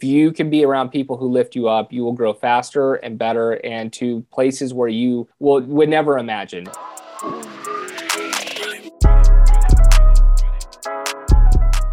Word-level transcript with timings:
if 0.00 0.04
you 0.04 0.32
can 0.32 0.48
be 0.48 0.64
around 0.64 0.88
people 0.88 1.18
who 1.18 1.28
lift 1.28 1.54
you 1.54 1.68
up, 1.68 1.92
you 1.92 2.02
will 2.02 2.14
grow 2.14 2.32
faster 2.32 2.94
and 2.94 3.18
better 3.18 3.60
and 3.62 3.92
to 3.92 4.24
places 4.32 4.72
where 4.72 4.88
you 4.88 5.28
will 5.40 5.60
would 5.60 5.90
never 5.90 6.16
imagine. 6.16 6.66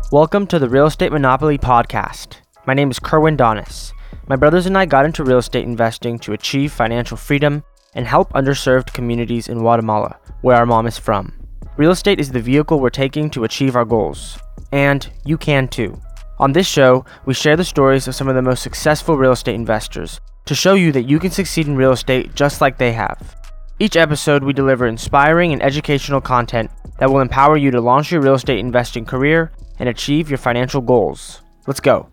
Welcome 0.10 0.48
to 0.48 0.58
the 0.58 0.70
Real 0.70 0.86
Estate 0.86 1.12
Monopoly 1.12 1.58
Podcast. 1.58 2.38
My 2.66 2.74
name 2.74 2.90
is 2.90 2.98
Kerwin 2.98 3.36
Donis. 3.36 3.92
My 4.30 4.38
brothers 4.38 4.66
and 4.68 4.78
I 4.78 4.86
got 4.86 5.04
into 5.04 5.26
real 5.26 5.40
estate 5.40 5.66
investing 5.66 6.18
to 6.20 6.32
achieve 6.32 6.72
financial 6.72 7.18
freedom 7.18 7.62
and 7.94 8.08
help 8.08 8.32
underserved 8.32 8.94
communities 8.94 9.50
in 9.50 9.58
Guatemala, 9.60 10.18
where 10.44 10.56
our 10.56 10.66
mom 10.66 10.88
is 10.88 10.98
from. 10.98 11.34
Real 11.76 11.92
estate 11.92 12.22
is 12.22 12.32
the 12.32 12.40
vehicle 12.40 12.80
we're 12.80 12.90
taking 12.90 13.30
to 13.32 13.44
achieve 13.44 13.76
our 13.76 13.84
goals, 13.84 14.40
and 14.72 15.10
you 15.26 15.38
can 15.38 15.68
too. 15.68 16.02
On 16.40 16.52
this 16.52 16.68
show, 16.68 17.04
we 17.26 17.34
share 17.34 17.56
the 17.56 17.64
stories 17.64 18.08
of 18.08 18.14
some 18.14 18.28
of 18.28 18.36
the 18.36 18.42
most 18.42 18.62
successful 18.62 19.18
real 19.18 19.32
estate 19.32 19.56
investors 19.56 20.20
to 20.46 20.54
show 20.54 20.76
you 20.76 20.92
that 20.92 21.10
you 21.10 21.20
can 21.20 21.32
succeed 21.32 21.68
in 21.68 21.76
real 21.76 21.92
estate 21.92 22.36
just 22.36 22.62
like 22.62 22.78
they 22.78 22.94
have. 22.94 23.36
Each 23.80 23.96
episode, 23.96 24.44
we 24.44 24.54
deliver 24.54 24.88
inspiring 24.88 25.52
and 25.52 25.64
educational 25.64 26.22
content 26.22 26.70
that 27.00 27.10
will 27.10 27.22
empower 27.22 27.58
you 27.58 27.72
to 27.72 27.82
launch 27.82 28.12
your 28.12 28.22
real 28.22 28.36
estate 28.36 28.60
investing 28.60 29.06
career 29.06 29.52
and 29.80 29.90
achieve 29.90 30.30
your 30.30 30.38
financial 30.38 30.82
goals. 30.82 31.42
Let's 31.66 31.80
go. 31.80 32.10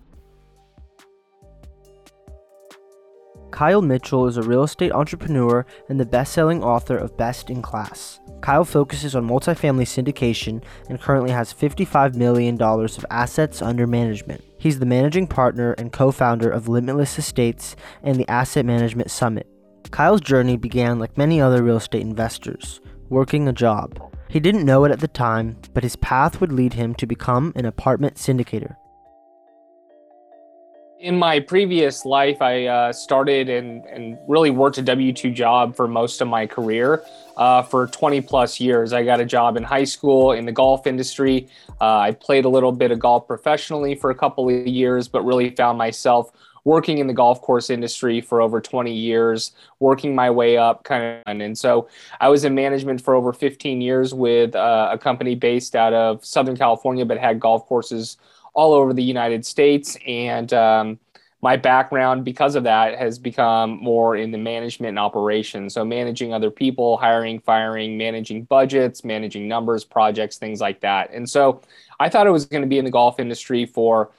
Kyle 3.55 3.83
Mitchell 3.83 4.27
is 4.27 4.37
a 4.37 4.43
real 4.43 4.65
estate 4.65 4.91
entrepreneur 4.91 5.65
and 5.89 6.01
the 6.01 6.05
best 6.05 6.33
selling 6.33 6.61
author 6.65 6.99
of 6.99 7.17
Best 7.17 7.51
in 7.51 7.63
Class. 7.63 8.19
Kyle 8.41 8.65
focuses 8.65 9.15
on 9.15 9.29
multifamily 9.29 9.85
syndication 9.85 10.61
and 10.89 11.01
currently 11.01 11.31
has 11.31 11.55
$55 11.55 12.17
million 12.17 12.61
of 12.61 13.07
assets 13.11 13.63
under 13.63 13.87
management. 13.87 14.43
He's 14.59 14.81
the 14.81 14.87
managing 14.87 15.29
partner 15.29 15.73
and 15.75 15.93
co 15.93 16.11
founder 16.11 16.51
of 16.51 16.67
Limitless 16.67 17.17
Estates 17.17 17.77
and 18.03 18.19
the 18.19 18.29
Asset 18.29 18.67
Management 18.67 19.13
Summit. 19.13 19.47
Kyle's 19.93 20.21
journey 20.21 20.57
began 20.57 20.99
like 20.99 21.17
many 21.17 21.41
other 21.41 21.63
real 21.63 21.77
estate 21.77 22.03
investors, 22.03 22.81
working 23.09 23.47
a 23.47 23.53
job. 23.53 24.13
He 24.29 24.41
didn't 24.41 24.67
know 24.67 24.85
it 24.85 24.91
at 24.91 24.99
the 24.99 25.07
time, 25.07 25.59
but 25.75 25.85
his 25.85 25.95
path 25.95 26.41
would 26.41 26.51
lead 26.51 26.73
him 26.73 26.93
to 26.97 27.07
become 27.07 27.53
an 27.55 27.67
apartment 27.67 28.17
syndicator. 28.17 28.75
In 31.05 31.19
my 31.19 31.39
previous 31.39 32.07
life, 32.07 32.41
I 32.41 32.65
uh, 32.65 32.91
started 32.91 33.51
and, 33.51 33.85
and 33.85 34.17
really 34.27 34.49
worked 34.49 34.79
a 34.79 34.83
W 34.83 35.13
2 35.13 35.33
job 35.33 35.77
for 35.77 35.87
most 35.87 36.23
of 36.23 36.29
my 36.29 36.47
career. 36.47 37.05
Uh, 37.37 37.61
for 37.61 37.89
20 37.89 38.23
plus 38.23 38.59
years, 38.59 38.95
I 38.95 39.05
got 39.05 39.21
a 39.21 39.27
job 39.27 39.59
in 39.59 39.65
high 39.65 39.85
school 39.85 40.33
in 40.33 40.47
the 40.47 40.53
golf 40.53 40.87
industry. 40.87 41.47
Uh, 41.79 41.99
I 41.99 42.13
played 42.13 42.47
a 42.47 42.49
little 42.49 42.73
bit 42.73 42.91
of 42.91 43.01
golf 43.01 43.27
professionally 43.27 43.95
for 43.95 44.09
a 44.09 44.15
couple 44.15 44.49
of 44.49 44.67
years, 44.67 45.07
but 45.07 45.21
really 45.27 45.51
found 45.51 45.77
myself 45.77 46.33
working 46.65 46.97
in 46.97 47.07
the 47.07 47.13
golf 47.13 47.43
course 47.43 47.69
industry 47.69 48.23
for 48.23 48.41
over 48.41 48.59
20 48.59 48.91
years, 48.91 49.53
working 49.81 50.15
my 50.15 50.31
way 50.31 50.57
up 50.57 50.85
kind 50.85 51.21
of. 51.27 51.39
And 51.39 51.59
so 51.59 51.87
I 52.19 52.31
was 52.31 52.47
in 52.47 52.55
management 52.55 53.03
for 53.03 53.15
over 53.15 53.35
15 53.35 53.83
years 53.83 54.15
with 54.15 54.55
uh, 54.55 54.89
a 54.91 54.97
company 54.97 55.35
based 55.35 55.77
out 55.77 55.93
of 55.93 56.25
Southern 56.25 56.57
California, 56.57 57.05
but 57.05 57.19
had 57.19 57.41
golf 57.41 57.67
courses 57.67 58.17
all 58.55 58.73
over 58.73 58.93
the 58.93 59.03
United 59.03 59.45
States. 59.45 59.97
And 60.07 60.53
um, 60.53 60.99
my 61.43 61.57
background, 61.57 62.25
because 62.25 62.55
of 62.55 62.65
that, 62.65 62.99
has 62.99 63.19
become 63.19 63.83
more 63.83 64.17
in 64.17 64.31
the 64.31 64.39
management 64.39 64.91
and 64.91 64.99
operations. 64.99 65.75
So 65.75 65.85
managing 65.85 66.33
other 66.33 66.51
people, 66.51 66.97
hiring, 66.97 67.41
firing, 67.41 67.99
managing 67.99 68.45
budgets, 68.45 69.05
managing 69.05 69.47
numbers, 69.49 69.85
projects, 69.85 70.39
things 70.39 70.61
like 70.61 70.81
that. 70.81 71.11
And 71.13 71.29
so 71.29 71.61
I 72.01 72.09
thought 72.09 72.27
it 72.27 72.31
was 72.31 72.47
going 72.47 72.63
to 72.63 72.69
be 72.69 72.79
in 72.79 72.85
the 72.85 72.91
golf 72.91 73.21
industry 73.21 73.67
for 73.67 74.13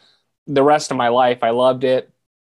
the 0.47 0.63
rest 0.63 0.91
of 0.91 0.97
my 0.97 1.07
life. 1.07 1.41
I 1.41 1.49
loved 1.49 1.83
it 1.83 2.11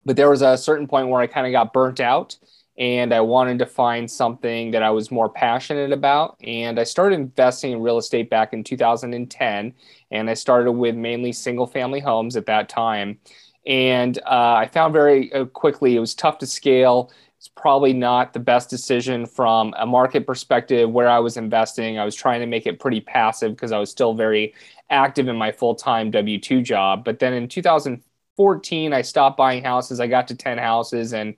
but 0.09 0.17
there 0.17 0.31
was 0.31 0.41
a 0.41 0.57
certain 0.57 0.87
point 0.87 1.09
where 1.09 1.21
I 1.21 1.27
kind 1.27 1.47
of 1.47 1.53
got 1.53 1.75
burnt 1.75 2.01
out 2.01 2.37
and 2.79 3.13
I 3.13 3.21
wanted 3.21 3.59
to 3.59 3.67
find 3.67 4.09
something 4.09 4.71
that 4.71 4.85
I 4.85 4.91
was 4.91 5.11
more 5.11 5.29
passionate 5.29 5.93
about. 5.93 6.37
And 6.45 6.79
I 6.79 6.85
started 6.85 7.17
investing 7.17 7.73
in 7.73 7.83
real 7.83 7.99
estate 7.99 8.31
back 8.31 8.53
in 8.53 8.63
2010. 8.63 9.75
And 10.13 10.31
I 10.31 10.35
started 10.35 10.73
with 10.73 10.95
mainly 10.95 11.33
single 11.33 11.67
family 11.67 11.99
homes 11.99 12.37
at 12.37 12.47
that 12.47 12.69
time. 12.69 13.19
And 13.67 14.17
uh, 14.19 14.55
I 14.55 14.71
found 14.73 14.93
very 14.93 15.33
uh, 15.33 15.47
quickly 15.47 15.97
it 15.97 16.01
was 16.01 16.15
tough 16.15 16.39
to 16.39 16.47
scale. 16.47 17.11
It's 17.37 17.49
probably 17.49 17.93
not 17.93 18.33
the 18.33 18.39
best 18.39 18.71
decision 18.71 19.27
from 19.27 19.75
a 19.77 19.85
market 19.85 20.25
perspective 20.25 20.89
where 20.89 21.09
I 21.09 21.19
was 21.19 21.37
investing. 21.37 21.99
I 21.99 22.05
was 22.05 22.15
trying 22.15 22.41
to 22.41 22.47
make 22.47 22.67
it 22.67 22.79
pretty 22.79 23.01
passive 23.01 23.53
because 23.53 23.73
I 23.73 23.79
was 23.79 23.91
still 23.91 24.15
very 24.15 24.55
active 24.89 25.27
in 25.27 25.37
my 25.37 25.51
full 25.51 25.75
time 25.75 26.13
W 26.13 26.39
2 26.39 26.63
job. 26.63 27.05
But 27.05 27.19
then 27.19 27.33
in 27.33 27.49
2014, 27.49 28.93
I 28.93 29.03
stopped 29.03 29.37
buying 29.37 29.65
houses. 29.65 29.99
I 29.99 30.07
got 30.07 30.29
to 30.29 30.37
10 30.37 30.59
houses 30.59 31.13
and 31.13 31.35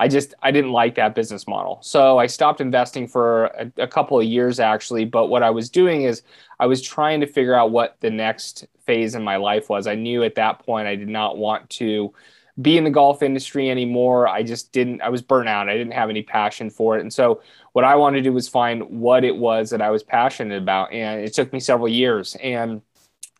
I 0.00 0.08
just 0.08 0.32
I 0.42 0.50
didn't 0.50 0.72
like 0.72 0.94
that 0.94 1.14
business 1.14 1.46
model. 1.46 1.78
So 1.82 2.16
I 2.16 2.26
stopped 2.26 2.62
investing 2.62 3.06
for 3.06 3.44
a, 3.48 3.70
a, 3.76 3.86
couple 3.86 4.18
of 4.18 4.24
years 4.24 4.58
actually. 4.58 5.04
But 5.04 5.26
what 5.26 5.42
I 5.42 5.50
was 5.50 5.68
doing 5.68 6.04
is 6.04 6.22
I 6.58 6.64
was 6.64 6.80
trying 6.80 7.20
to 7.20 7.26
figure 7.26 7.54
out 7.54 7.70
what 7.70 7.98
the 8.00 8.08
next 8.08 8.66
phase 8.86 9.14
in 9.14 9.22
my 9.22 9.36
life 9.36 9.68
was. 9.68 9.86
I 9.86 9.96
knew 9.96 10.22
at 10.22 10.36
that 10.36 10.60
point 10.60 10.88
I 10.88 10.96
did 10.96 11.10
not 11.10 11.36
want 11.36 11.68
to 11.70 12.14
be 12.62 12.78
in 12.78 12.84
the 12.84 12.90
golf 12.90 13.22
industry 13.22 13.68
anymore. 13.70 14.26
I 14.26 14.42
just 14.42 14.72
didn't 14.72 15.02
I 15.02 15.10
was 15.10 15.20
burnt 15.20 15.50
out. 15.50 15.68
I 15.68 15.76
didn't 15.76 15.92
have 15.92 16.08
any 16.08 16.22
passion 16.22 16.70
for 16.70 16.96
it. 16.96 17.02
And 17.02 17.12
so 17.12 17.42
what 17.72 17.84
I 17.84 17.94
wanted 17.94 18.22
to 18.22 18.30
do 18.30 18.32
was 18.32 18.48
find 18.48 18.82
what 18.84 19.22
it 19.22 19.36
was 19.36 19.68
that 19.68 19.82
I 19.82 19.90
was 19.90 20.02
passionate 20.02 20.62
about. 20.62 20.94
And 20.94 21.20
it 21.20 21.34
took 21.34 21.52
me 21.52 21.60
several 21.60 21.88
years. 21.88 22.38
And 22.42 22.80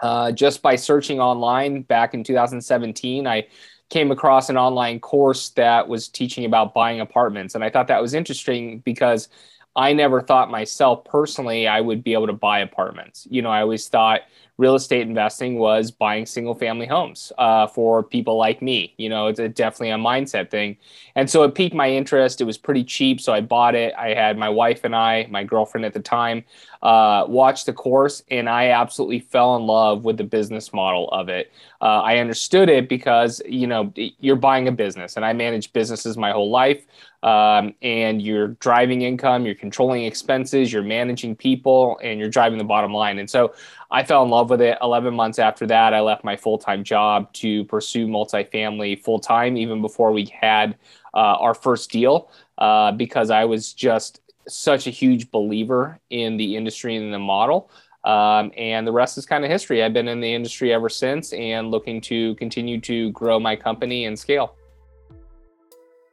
uh, 0.00 0.30
just 0.32 0.60
by 0.60 0.76
searching 0.76 1.20
online 1.20 1.82
back 1.82 2.12
in 2.12 2.22
2017, 2.22 3.26
I 3.26 3.46
came 3.90 4.10
across 4.10 4.48
an 4.48 4.56
online 4.56 5.00
course 5.00 5.50
that 5.50 5.88
was 5.88 6.08
teaching 6.08 6.44
about 6.44 6.72
buying 6.74 7.00
apartments. 7.00 7.54
And 7.54 7.64
I 7.64 7.70
thought 7.70 7.88
that 7.88 8.00
was 8.00 8.14
interesting 8.14 8.78
because 8.80 9.28
I 9.76 9.92
never 9.92 10.20
thought 10.20 10.50
myself 10.50 11.04
personally 11.04 11.68
I 11.68 11.80
would 11.80 12.02
be 12.02 12.12
able 12.12 12.26
to 12.26 12.32
buy 12.32 12.60
apartments. 12.60 13.26
You 13.30 13.42
know, 13.42 13.50
I 13.50 13.60
always 13.60 13.88
thought 13.88 14.22
real 14.60 14.74
estate 14.74 15.08
investing 15.08 15.58
was 15.58 15.90
buying 15.90 16.26
single 16.26 16.54
family 16.54 16.86
homes 16.86 17.32
uh, 17.38 17.66
for 17.66 18.02
people 18.02 18.36
like 18.36 18.60
me. 18.60 18.92
You 18.98 19.08
know, 19.08 19.28
it's 19.28 19.40
a, 19.40 19.48
definitely 19.48 19.90
a 19.90 19.96
mindset 19.96 20.50
thing. 20.50 20.76
And 21.14 21.30
so 21.30 21.44
it 21.44 21.54
piqued 21.54 21.74
my 21.74 21.88
interest. 21.88 22.42
It 22.42 22.44
was 22.44 22.58
pretty 22.58 22.84
cheap. 22.84 23.22
So 23.22 23.32
I 23.32 23.40
bought 23.40 23.74
it. 23.74 23.94
I 23.96 24.08
had 24.12 24.36
my 24.36 24.50
wife 24.50 24.84
and 24.84 24.94
I, 24.94 25.26
my 25.30 25.44
girlfriend 25.44 25.86
at 25.86 25.94
the 25.94 26.00
time, 26.00 26.44
uh, 26.82 27.24
watched 27.26 27.64
the 27.64 27.72
course 27.72 28.22
and 28.30 28.50
I 28.50 28.68
absolutely 28.68 29.20
fell 29.20 29.56
in 29.56 29.62
love 29.62 30.04
with 30.04 30.18
the 30.18 30.24
business 30.24 30.74
model 30.74 31.08
of 31.08 31.30
it. 31.30 31.50
Uh, 31.80 32.02
I 32.02 32.18
understood 32.18 32.68
it 32.68 32.86
because, 32.86 33.40
you 33.46 33.66
know, 33.66 33.90
you're 33.96 34.36
buying 34.36 34.68
a 34.68 34.72
business 34.72 35.16
and 35.16 35.24
I 35.24 35.32
managed 35.32 35.72
businesses 35.72 36.18
my 36.18 36.32
whole 36.32 36.50
life 36.50 36.84
um, 37.22 37.74
and 37.82 38.22
you're 38.22 38.48
driving 38.60 39.02
income, 39.02 39.44
you're 39.44 39.54
controlling 39.54 40.04
expenses, 40.04 40.72
you're 40.72 40.82
managing 40.82 41.36
people, 41.36 42.00
and 42.02 42.18
you're 42.18 42.30
driving 42.30 42.58
the 42.58 42.64
bottom 42.64 42.92
line. 42.92 43.18
And 43.18 43.28
so 43.28 43.54
I 43.90 44.04
fell 44.04 44.22
in 44.22 44.30
love 44.30 44.50
with 44.50 44.62
it. 44.62 44.78
11 44.80 45.14
months 45.14 45.38
after 45.38 45.66
that, 45.66 45.92
I 45.92 46.00
left 46.00 46.24
my 46.24 46.36
full 46.36 46.58
time 46.58 46.82
job 46.82 47.32
to 47.34 47.64
pursue 47.64 48.06
multifamily 48.06 49.02
full 49.02 49.18
time, 49.18 49.56
even 49.56 49.82
before 49.82 50.12
we 50.12 50.26
had 50.26 50.76
uh, 51.12 51.36
our 51.38 51.54
first 51.54 51.90
deal, 51.90 52.30
uh, 52.58 52.92
because 52.92 53.30
I 53.30 53.44
was 53.44 53.72
just 53.72 54.20
such 54.48 54.86
a 54.86 54.90
huge 54.90 55.30
believer 55.30 55.98
in 56.08 56.36
the 56.36 56.56
industry 56.56 56.96
and 56.96 57.12
the 57.12 57.18
model. 57.18 57.70
Um, 58.04 58.50
and 58.56 58.86
the 58.86 58.92
rest 58.92 59.18
is 59.18 59.26
kind 59.26 59.44
of 59.44 59.50
history. 59.50 59.82
I've 59.82 59.92
been 59.92 60.08
in 60.08 60.20
the 60.20 60.32
industry 60.32 60.72
ever 60.72 60.88
since 60.88 61.34
and 61.34 61.70
looking 61.70 62.00
to 62.02 62.34
continue 62.36 62.80
to 62.80 63.10
grow 63.10 63.38
my 63.38 63.56
company 63.56 64.06
and 64.06 64.18
scale. 64.18 64.56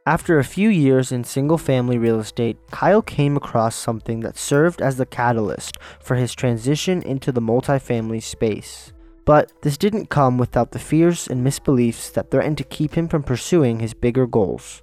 After 0.07 0.39
a 0.39 0.43
few 0.45 0.69
years 0.69 1.11
in 1.11 1.25
single 1.25 1.57
family 1.57 1.97
real 1.97 2.21
estate, 2.21 2.55
Kyle 2.71 3.01
came 3.01 3.35
across 3.35 3.75
something 3.75 4.21
that 4.21 4.37
served 4.37 4.81
as 4.81 4.95
the 4.95 5.05
catalyst 5.05 5.77
for 5.99 6.15
his 6.15 6.33
transition 6.33 7.01
into 7.01 7.29
the 7.29 7.41
multifamily 7.41 8.23
space. 8.23 8.93
But 9.25 9.51
this 9.63 9.77
didn't 9.77 10.09
come 10.09 10.37
without 10.37 10.71
the 10.71 10.79
fears 10.79 11.27
and 11.27 11.45
misbeliefs 11.45 12.13
that 12.13 12.31
threatened 12.31 12.57
to 12.59 12.63
keep 12.63 12.93
him 12.93 13.09
from 13.09 13.21
pursuing 13.21 13.81
his 13.81 13.93
bigger 13.93 14.25
goals. 14.25 14.81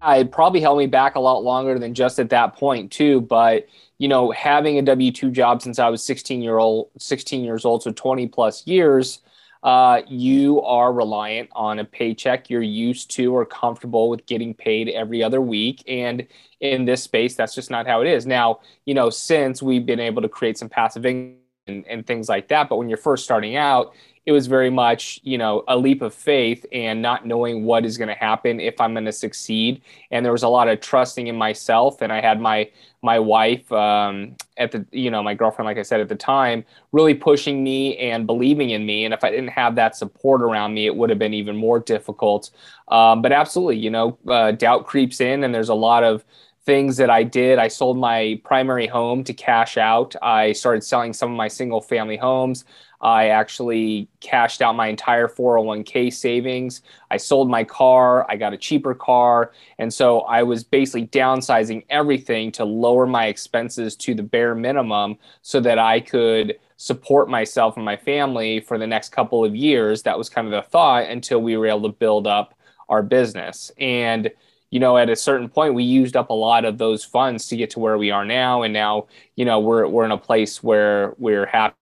Uh, 0.00 0.16
it 0.20 0.32
probably 0.32 0.62
held 0.62 0.78
me 0.78 0.86
back 0.86 1.14
a 1.14 1.20
lot 1.20 1.44
longer 1.44 1.78
than 1.78 1.92
just 1.92 2.18
at 2.18 2.30
that 2.30 2.56
point 2.56 2.90
too. 2.90 3.20
But 3.20 3.66
you 3.98 4.08
know, 4.08 4.30
having 4.30 4.78
a 4.78 4.82
W 4.82 5.12
two 5.12 5.30
job 5.30 5.60
since 5.60 5.78
I 5.78 5.90
was 5.90 6.02
16 6.02 6.40
year 6.40 6.56
old, 6.56 6.88
16 6.98 7.44
years 7.44 7.66
old, 7.66 7.82
so 7.82 7.92
20 7.92 8.28
plus 8.28 8.66
years, 8.66 9.20
uh, 9.62 10.00
you 10.08 10.62
are 10.62 10.92
reliant 10.92 11.50
on 11.52 11.78
a 11.78 11.84
paycheck 11.84 12.48
you're 12.48 12.62
used 12.62 13.10
to 13.10 13.34
or 13.34 13.44
comfortable 13.44 14.08
with 14.08 14.24
getting 14.26 14.54
paid 14.54 14.88
every 14.88 15.22
other 15.22 15.40
week. 15.40 15.82
And 15.86 16.26
in 16.60 16.84
this 16.86 17.02
space, 17.02 17.34
that's 17.34 17.54
just 17.54 17.70
not 17.70 17.86
how 17.86 18.00
it 18.00 18.08
is. 18.08 18.26
Now, 18.26 18.60
you 18.86 18.94
know, 18.94 19.10
since 19.10 19.62
we've 19.62 19.84
been 19.84 20.00
able 20.00 20.22
to 20.22 20.28
create 20.28 20.56
some 20.56 20.68
passive 20.68 21.04
income, 21.04 21.39
and, 21.70 21.86
and 21.86 22.06
things 22.06 22.28
like 22.28 22.48
that. 22.48 22.68
But 22.68 22.76
when 22.76 22.88
you're 22.88 22.98
first 22.98 23.24
starting 23.24 23.56
out, 23.56 23.94
it 24.26 24.32
was 24.32 24.46
very 24.46 24.70
much, 24.70 25.18
you 25.22 25.38
know, 25.38 25.64
a 25.66 25.76
leap 25.76 26.02
of 26.02 26.14
faith 26.14 26.66
and 26.72 27.00
not 27.00 27.26
knowing 27.26 27.64
what 27.64 27.86
is 27.86 27.96
going 27.96 28.08
to 28.08 28.14
happen 28.14 28.60
if 28.60 28.80
I'm 28.80 28.92
going 28.92 29.06
to 29.06 29.12
succeed. 29.12 29.82
And 30.10 30.24
there 30.24 30.32
was 30.32 30.42
a 30.42 30.48
lot 30.48 30.68
of 30.68 30.80
trusting 30.80 31.26
in 31.26 31.36
myself. 31.36 32.02
And 32.02 32.12
I 32.12 32.20
had 32.20 32.40
my 32.40 32.70
my 33.02 33.18
wife 33.18 33.72
um, 33.72 34.36
at 34.58 34.72
the, 34.72 34.84
you 34.92 35.10
know, 35.10 35.22
my 35.22 35.32
girlfriend, 35.32 35.66
like 35.66 35.78
I 35.78 35.82
said 35.82 36.00
at 36.00 36.10
the 36.10 36.16
time, 36.16 36.64
really 36.92 37.14
pushing 37.14 37.64
me 37.64 37.96
and 37.96 38.26
believing 38.26 38.70
in 38.70 38.84
me. 38.84 39.06
And 39.06 39.14
if 39.14 39.24
I 39.24 39.30
didn't 39.30 39.48
have 39.48 39.74
that 39.76 39.96
support 39.96 40.42
around 40.42 40.74
me, 40.74 40.84
it 40.84 40.94
would 40.94 41.08
have 41.08 41.18
been 41.18 41.32
even 41.32 41.56
more 41.56 41.80
difficult. 41.80 42.50
Um, 42.88 43.22
but 43.22 43.32
absolutely, 43.32 43.78
you 43.78 43.90
know, 43.90 44.18
uh, 44.28 44.52
doubt 44.52 44.86
creeps 44.86 45.20
in, 45.20 45.44
and 45.44 45.54
there's 45.54 45.70
a 45.70 45.74
lot 45.74 46.04
of 46.04 46.24
things 46.66 46.96
that 46.98 47.10
I 47.10 47.22
did. 47.22 47.58
I 47.58 47.68
sold 47.68 47.96
my 47.96 48.40
primary 48.44 48.86
home 48.86 49.24
to 49.24 49.32
cash 49.32 49.76
out. 49.76 50.14
I 50.22 50.52
started 50.52 50.84
selling 50.84 51.12
some 51.12 51.30
of 51.30 51.36
my 51.36 51.48
single 51.48 51.80
family 51.80 52.16
homes. 52.16 52.64
I 53.00 53.28
actually 53.28 54.08
cashed 54.20 54.60
out 54.60 54.76
my 54.76 54.88
entire 54.88 55.26
401k 55.26 56.12
savings. 56.12 56.82
I 57.10 57.16
sold 57.16 57.48
my 57.48 57.64
car. 57.64 58.26
I 58.30 58.36
got 58.36 58.52
a 58.52 58.58
cheaper 58.58 58.94
car. 58.94 59.52
And 59.78 59.92
so 59.92 60.20
I 60.20 60.42
was 60.42 60.62
basically 60.62 61.06
downsizing 61.06 61.86
everything 61.88 62.52
to 62.52 62.64
lower 62.64 63.06
my 63.06 63.26
expenses 63.26 63.96
to 63.96 64.14
the 64.14 64.22
bare 64.22 64.54
minimum 64.54 65.16
so 65.40 65.60
that 65.60 65.78
I 65.78 66.00
could 66.00 66.58
support 66.76 67.30
myself 67.30 67.76
and 67.76 67.84
my 67.84 67.96
family 67.96 68.60
for 68.60 68.76
the 68.76 68.86
next 68.86 69.10
couple 69.10 69.44
of 69.44 69.56
years. 69.56 70.02
That 70.02 70.18
was 70.18 70.28
kind 70.28 70.46
of 70.46 70.52
the 70.52 70.68
thought 70.68 71.04
until 71.04 71.40
we 71.40 71.56
were 71.56 71.66
able 71.66 71.90
to 71.90 71.96
build 71.96 72.26
up 72.26 72.54
our 72.90 73.02
business. 73.02 73.72
And 73.78 74.30
you 74.70 74.80
know, 74.80 74.96
at 74.96 75.10
a 75.10 75.16
certain 75.16 75.48
point, 75.48 75.74
we 75.74 75.84
used 75.84 76.16
up 76.16 76.30
a 76.30 76.34
lot 76.34 76.64
of 76.64 76.78
those 76.78 77.04
funds 77.04 77.48
to 77.48 77.56
get 77.56 77.70
to 77.70 77.78
where 77.80 77.98
we 77.98 78.10
are 78.10 78.24
now. 78.24 78.62
And 78.62 78.72
now, 78.72 79.08
you 79.36 79.44
know, 79.44 79.60
we're, 79.60 79.86
we're 79.88 80.04
in 80.04 80.12
a 80.12 80.18
place 80.18 80.62
where 80.62 81.14
we're 81.18 81.46
happy 81.46 81.74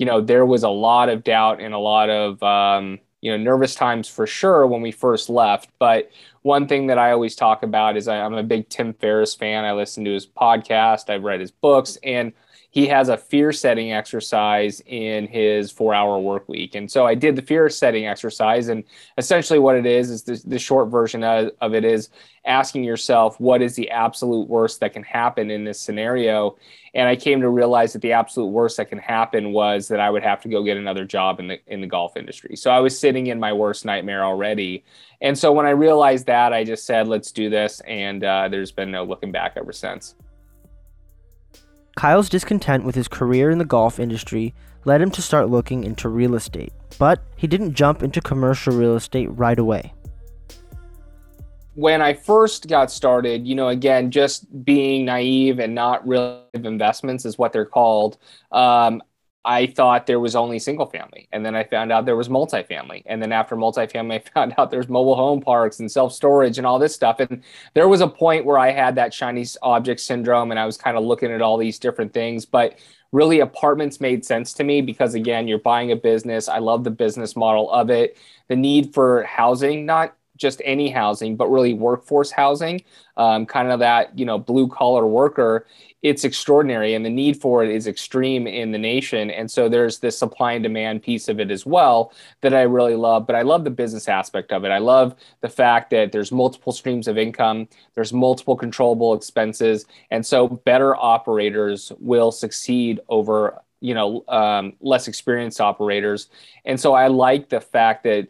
you 0.00 0.06
know, 0.06 0.22
there 0.22 0.46
was 0.46 0.62
a 0.62 0.68
lot 0.70 1.10
of 1.10 1.22
doubt 1.22 1.60
and 1.60 1.74
a 1.74 1.78
lot 1.78 2.08
of, 2.08 2.42
um, 2.42 2.98
you 3.20 3.30
know, 3.30 3.36
nervous 3.36 3.74
times 3.74 4.08
for 4.08 4.26
sure 4.26 4.66
when 4.66 4.80
we 4.80 4.90
first 4.90 5.28
left. 5.28 5.68
But 5.78 6.10
one 6.40 6.66
thing 6.66 6.86
that 6.86 6.96
I 6.96 7.12
always 7.12 7.36
talk 7.36 7.62
about 7.62 7.98
is 7.98 8.08
I, 8.08 8.18
I'm 8.18 8.32
a 8.32 8.42
big 8.42 8.70
Tim 8.70 8.94
Ferriss 8.94 9.34
fan. 9.34 9.62
I 9.66 9.74
listen 9.74 10.06
to 10.06 10.10
his 10.14 10.26
podcast, 10.26 11.10
I've 11.10 11.22
read 11.22 11.40
his 11.40 11.50
books, 11.50 11.98
and 12.02 12.32
he 12.70 12.86
has 12.86 13.08
a 13.08 13.16
fear 13.16 13.50
setting 13.52 13.92
exercise 13.92 14.80
in 14.86 15.26
his 15.26 15.72
four 15.72 15.92
hour 15.92 16.18
work 16.20 16.48
week. 16.48 16.76
And 16.76 16.90
so 16.90 17.04
I 17.04 17.16
did 17.16 17.34
the 17.34 17.42
fear 17.42 17.68
setting 17.68 18.06
exercise. 18.06 18.68
And 18.68 18.84
essentially, 19.18 19.58
what 19.58 19.74
it 19.74 19.86
is 19.86 20.08
is 20.10 20.22
the, 20.22 20.40
the 20.46 20.58
short 20.58 20.88
version 20.88 21.24
of, 21.24 21.50
of 21.60 21.74
it 21.74 21.84
is 21.84 22.10
asking 22.44 22.84
yourself, 22.84 23.38
what 23.40 23.60
is 23.60 23.74
the 23.74 23.90
absolute 23.90 24.48
worst 24.48 24.80
that 24.80 24.92
can 24.92 25.02
happen 25.02 25.50
in 25.50 25.64
this 25.64 25.80
scenario? 25.80 26.56
And 26.94 27.08
I 27.08 27.16
came 27.16 27.40
to 27.40 27.48
realize 27.48 27.92
that 27.92 28.02
the 28.02 28.12
absolute 28.12 28.48
worst 28.48 28.76
that 28.76 28.88
can 28.88 28.98
happen 28.98 29.52
was 29.52 29.88
that 29.88 30.00
I 30.00 30.08
would 30.08 30.22
have 30.22 30.40
to 30.42 30.48
go 30.48 30.62
get 30.62 30.76
another 30.76 31.04
job 31.04 31.40
in 31.40 31.48
the 31.48 31.60
in 31.66 31.80
the 31.80 31.86
golf 31.88 32.16
industry. 32.16 32.54
So 32.54 32.70
I 32.70 32.78
was 32.78 32.98
sitting 32.98 33.26
in 33.26 33.40
my 33.40 33.52
worst 33.52 33.84
nightmare 33.84 34.24
already. 34.24 34.84
And 35.20 35.36
so 35.36 35.52
when 35.52 35.66
I 35.66 35.70
realized 35.70 36.26
that, 36.26 36.52
I 36.52 36.64
just 36.64 36.86
said, 36.86 37.08
let's 37.08 37.32
do 37.32 37.50
this. 37.50 37.80
And 37.80 38.22
uh, 38.24 38.48
there's 38.48 38.72
been 38.72 38.90
no 38.92 39.04
looking 39.04 39.32
back 39.32 39.54
ever 39.56 39.72
since. 39.72 40.14
Kyle's 42.00 42.30
discontent 42.30 42.84
with 42.84 42.94
his 42.94 43.08
career 43.08 43.50
in 43.50 43.58
the 43.58 43.64
golf 43.66 44.00
industry 44.00 44.54
led 44.86 45.02
him 45.02 45.10
to 45.10 45.20
start 45.20 45.50
looking 45.50 45.84
into 45.84 46.08
real 46.08 46.34
estate, 46.34 46.72
but 46.98 47.22
he 47.36 47.46
didn't 47.46 47.74
jump 47.74 48.02
into 48.02 48.22
commercial 48.22 48.72
real 48.72 48.96
estate 48.96 49.26
right 49.32 49.58
away. 49.58 49.92
When 51.74 52.00
I 52.00 52.14
first 52.14 52.68
got 52.68 52.90
started, 52.90 53.46
you 53.46 53.54
know, 53.54 53.68
again, 53.68 54.10
just 54.10 54.64
being 54.64 55.04
naive 55.04 55.58
and 55.58 55.74
not 55.74 56.08
real 56.08 56.42
investments 56.54 57.26
is 57.26 57.36
what 57.36 57.52
they're 57.52 57.66
called. 57.66 58.16
Um, 58.50 59.02
I 59.44 59.66
thought 59.66 60.06
there 60.06 60.20
was 60.20 60.36
only 60.36 60.58
single 60.58 60.86
family. 60.86 61.28
And 61.32 61.44
then 61.44 61.56
I 61.56 61.64
found 61.64 61.90
out 61.90 62.04
there 62.04 62.16
was 62.16 62.28
multifamily. 62.28 63.02
And 63.06 63.22
then 63.22 63.32
after 63.32 63.56
multifamily, 63.56 64.14
I 64.14 64.18
found 64.18 64.54
out 64.58 64.70
there's 64.70 64.88
mobile 64.88 65.16
home 65.16 65.40
parks 65.40 65.80
and 65.80 65.90
self 65.90 66.12
storage 66.12 66.58
and 66.58 66.66
all 66.66 66.78
this 66.78 66.94
stuff. 66.94 67.20
And 67.20 67.42
there 67.74 67.88
was 67.88 68.02
a 68.02 68.08
point 68.08 68.44
where 68.44 68.58
I 68.58 68.70
had 68.70 68.94
that 68.96 69.14
shiny 69.14 69.46
object 69.62 70.00
syndrome 70.00 70.50
and 70.50 70.60
I 70.60 70.66
was 70.66 70.76
kind 70.76 70.96
of 70.96 71.04
looking 71.04 71.32
at 71.32 71.40
all 71.42 71.56
these 71.56 71.78
different 71.78 72.12
things. 72.12 72.44
But 72.44 72.78
really, 73.12 73.40
apartments 73.40 74.00
made 74.00 74.24
sense 74.24 74.52
to 74.54 74.64
me 74.64 74.82
because, 74.82 75.14
again, 75.14 75.48
you're 75.48 75.58
buying 75.58 75.90
a 75.90 75.96
business. 75.96 76.48
I 76.48 76.58
love 76.58 76.84
the 76.84 76.90
business 76.90 77.34
model 77.34 77.70
of 77.70 77.90
it. 77.90 78.18
The 78.48 78.56
need 78.56 78.92
for 78.92 79.24
housing, 79.24 79.86
not 79.86 80.14
just 80.40 80.62
any 80.64 80.88
housing, 80.88 81.36
but 81.36 81.48
really 81.48 81.74
workforce 81.74 82.30
housing, 82.30 82.82
um, 83.16 83.46
kind 83.46 83.70
of 83.70 83.78
that 83.80 84.18
you 84.18 84.24
know 84.24 84.38
blue 84.38 84.66
collar 84.66 85.06
worker. 85.06 85.66
It's 86.02 86.24
extraordinary, 86.24 86.94
and 86.94 87.04
the 87.04 87.10
need 87.10 87.40
for 87.40 87.62
it 87.62 87.70
is 87.70 87.86
extreme 87.86 88.46
in 88.46 88.72
the 88.72 88.78
nation. 88.78 89.30
And 89.30 89.50
so 89.50 89.68
there's 89.68 89.98
this 89.98 90.18
supply 90.18 90.52
and 90.52 90.62
demand 90.62 91.02
piece 91.02 91.28
of 91.28 91.38
it 91.38 91.50
as 91.50 91.66
well 91.66 92.14
that 92.40 92.54
I 92.54 92.62
really 92.62 92.94
love. 92.96 93.26
But 93.26 93.36
I 93.36 93.42
love 93.42 93.64
the 93.64 93.70
business 93.70 94.08
aspect 94.08 94.50
of 94.50 94.64
it. 94.64 94.70
I 94.70 94.78
love 94.78 95.14
the 95.42 95.50
fact 95.50 95.90
that 95.90 96.10
there's 96.10 96.32
multiple 96.32 96.72
streams 96.72 97.06
of 97.06 97.18
income, 97.18 97.68
there's 97.94 98.14
multiple 98.14 98.56
controllable 98.56 99.12
expenses, 99.12 99.84
and 100.10 100.24
so 100.24 100.48
better 100.48 100.96
operators 100.96 101.92
will 102.00 102.32
succeed 102.32 103.00
over 103.10 103.62
you 103.80 103.94
know 103.94 104.24
um, 104.28 104.74
less 104.80 105.08
experienced 105.08 105.60
operators. 105.60 106.28
And 106.64 106.78
so 106.78 106.94
i 106.94 107.08
like 107.08 107.48
the 107.48 107.60
fact 107.60 108.04
that 108.04 108.28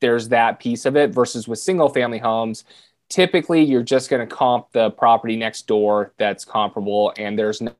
there's 0.00 0.28
that 0.28 0.60
piece 0.60 0.84
of 0.84 0.96
it 0.96 1.10
versus 1.10 1.48
with 1.48 1.58
single 1.58 1.88
family 1.88 2.18
homes 2.18 2.64
typically 3.08 3.62
you're 3.62 3.82
just 3.82 4.08
going 4.08 4.26
to 4.26 4.34
comp 4.34 4.70
the 4.72 4.90
property 4.92 5.36
next 5.36 5.66
door 5.66 6.12
that's 6.16 6.44
comparable 6.44 7.12
and 7.18 7.38
there's 7.38 7.60
no 7.60 7.74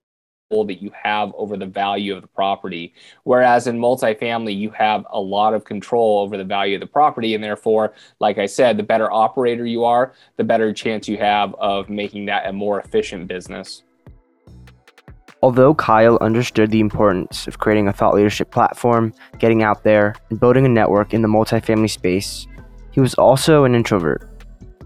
that 0.51 0.83
you 0.83 0.91
have 1.01 1.33
over 1.37 1.57
the 1.57 1.65
value 1.65 2.13
of 2.13 2.23
the 2.23 2.29
property. 2.29 2.93
Whereas 3.23 3.69
in 3.69 3.79
multifamily 3.79 4.59
you 4.59 4.71
have 4.71 5.07
a 5.11 5.21
lot 5.21 5.55
of 5.55 5.65
control 5.65 6.19
over 6.19 6.37
the 6.37 6.45
value 6.45 6.75
of 6.75 6.81
the 6.81 6.89
property 6.89 7.37
and 7.37 7.45
therefore 7.45 7.95
like 8.19 8.37
i 8.37 8.47
said 8.47 8.77
the 8.77 8.83
better 8.83 9.13
operator 9.13 9.65
you 9.65 9.85
are 9.85 10.13
the 10.39 10.43
better 10.43 10.73
chance 10.73 11.07
you 11.07 11.19
have 11.19 11.55
of 11.61 11.89
making 11.89 12.27
that 12.27 12.49
a 12.49 12.53
more 12.53 12.81
efficient 12.81 13.29
business 13.29 13.85
Although 15.43 15.75
Kyle 15.75 16.19
understood 16.21 16.71
the 16.71 16.81
importance 16.81 17.47
of 17.47 17.59
creating 17.59 17.89
a 17.89 17.95
thought 17.95 18.15
leadership 18.15 18.51
platform, 18.51 19.15
getting 19.39 19.63
out 19.63 19.85
there, 19.85 20.15
and 20.29 20.39
building 20.39 20.67
a 20.67 20.69
network 20.69 21.15
in 21.15 21.23
the 21.23 21.29
multifamily 21.29 21.89
space, 21.89 22.47
he 22.91 23.01
was 23.01 23.15
also 23.15 23.65
an 23.65 23.75
introvert. 23.75 24.29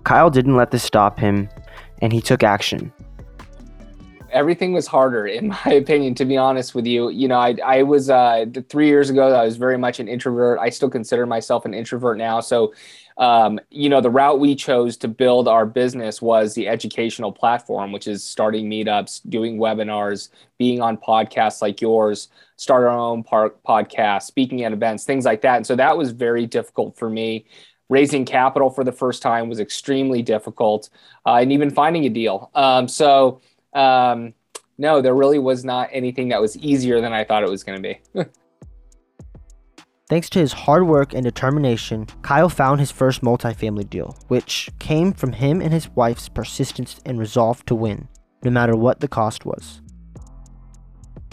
Kyle 0.05 0.31
didn't 0.31 0.57
let 0.57 0.71
this 0.71 0.85
stop 0.85 1.19
him, 1.19 1.49
and 2.03 2.13
he 2.13 2.21
took 2.21 2.45
action. 2.45 2.93
Everything 4.31 4.73
was 4.73 4.87
harder, 4.87 5.27
in 5.39 5.49
my 5.49 5.73
opinion, 5.73 6.15
to 6.17 6.25
be 6.25 6.37
honest 6.37 6.73
with 6.73 6.87
you. 6.87 7.09
You 7.09 7.27
know, 7.27 7.39
I, 7.39 7.57
I 7.65 7.83
was 7.83 8.09
uh, 8.09 8.47
three 8.69 8.87
years 8.87 9.11
ago, 9.11 9.35
I 9.35 9.45
was 9.45 9.57
very 9.57 9.79
much 9.79 9.99
an 9.99 10.07
introvert. 10.07 10.61
I 10.61 10.71
still 10.71 10.91
consider 10.91 11.27
myself 11.27 11.65
an 11.65 11.75
introvert 11.75 12.17
now. 12.17 12.39
So 12.39 12.73
um, 13.17 13.61
you 13.71 13.89
know, 13.89 14.01
the 14.01 14.11
route 14.11 14.41
we 14.41 14.57
chose 14.57 14.97
to 14.99 15.09
build 15.09 15.47
our 15.47 15.67
business 15.67 16.21
was 16.21 16.55
the 16.55 16.67
educational 16.67 17.31
platform, 17.31 17.93
which 17.93 18.09
is 18.09 18.25
starting 18.25 18.69
meetups, 18.69 19.21
doing 19.29 19.57
webinars, 19.57 20.31
being 20.59 20.81
on 20.81 20.97
podcasts 20.97 21.63
like 21.63 21.81
yours, 21.81 22.29
start 22.57 22.83
our 22.83 22.91
own 22.91 23.23
podcast, 23.23 24.23
speaking 24.23 24.65
at 24.65 24.73
events, 24.73 25.05
things 25.05 25.25
like 25.25 25.43
that. 25.43 25.57
And 25.57 25.67
so 25.67 25.77
that 25.77 25.97
was 25.97 26.11
very 26.11 26.47
difficult 26.47 26.97
for 26.97 27.09
me. 27.09 27.47
Raising 27.89 28.25
capital 28.25 28.71
for 28.71 28.83
the 28.83 28.93
first 28.93 29.23
time 29.23 29.49
was 29.49 29.61
extremely 29.61 30.23
difficult, 30.23 30.89
uh, 31.27 31.35
and 31.35 31.53
even 31.53 31.71
finding 31.71 32.07
a 32.07 32.09
deal. 32.09 32.51
Um, 32.55 32.89
so, 32.89 33.43
um, 33.75 34.35
no, 34.79 35.01
there 35.01 35.15
really 35.15 35.39
was 35.39 35.65
not 35.65 35.91
anything 35.93 36.31
that 36.31 36.41
was 36.41 36.57
easier 36.57 37.01
than 37.01 37.13
I 37.13 37.23
thought 37.23 37.45
it 37.45 37.51
was 37.51 37.63
going 37.63 37.81
to 37.81 38.01
be. 38.15 38.25
Thanks 40.07 40.29
to 40.31 40.39
his 40.39 40.53
hard 40.53 40.87
work 40.87 41.15
and 41.15 41.25
determination, 41.25 42.07
Kyle 42.21 42.51
found 42.51 42.79
his 42.79 42.91
first 42.91 43.23
multifamily 43.23 43.89
deal, 43.89 44.19
which 44.29 44.69
came 44.79 45.15
from 45.15 45.33
him 45.33 45.63
and 45.63 45.73
his 45.73 45.89
wife's 45.89 46.29
persistence 46.29 47.01
and 47.07 47.19
resolve 47.19 47.65
to 47.67 47.75
win, 47.75 48.09
no 48.43 48.51
matter 48.51 48.77
what 48.77 49.01
the 49.01 49.09
cost 49.09 49.47
was. 49.47 49.81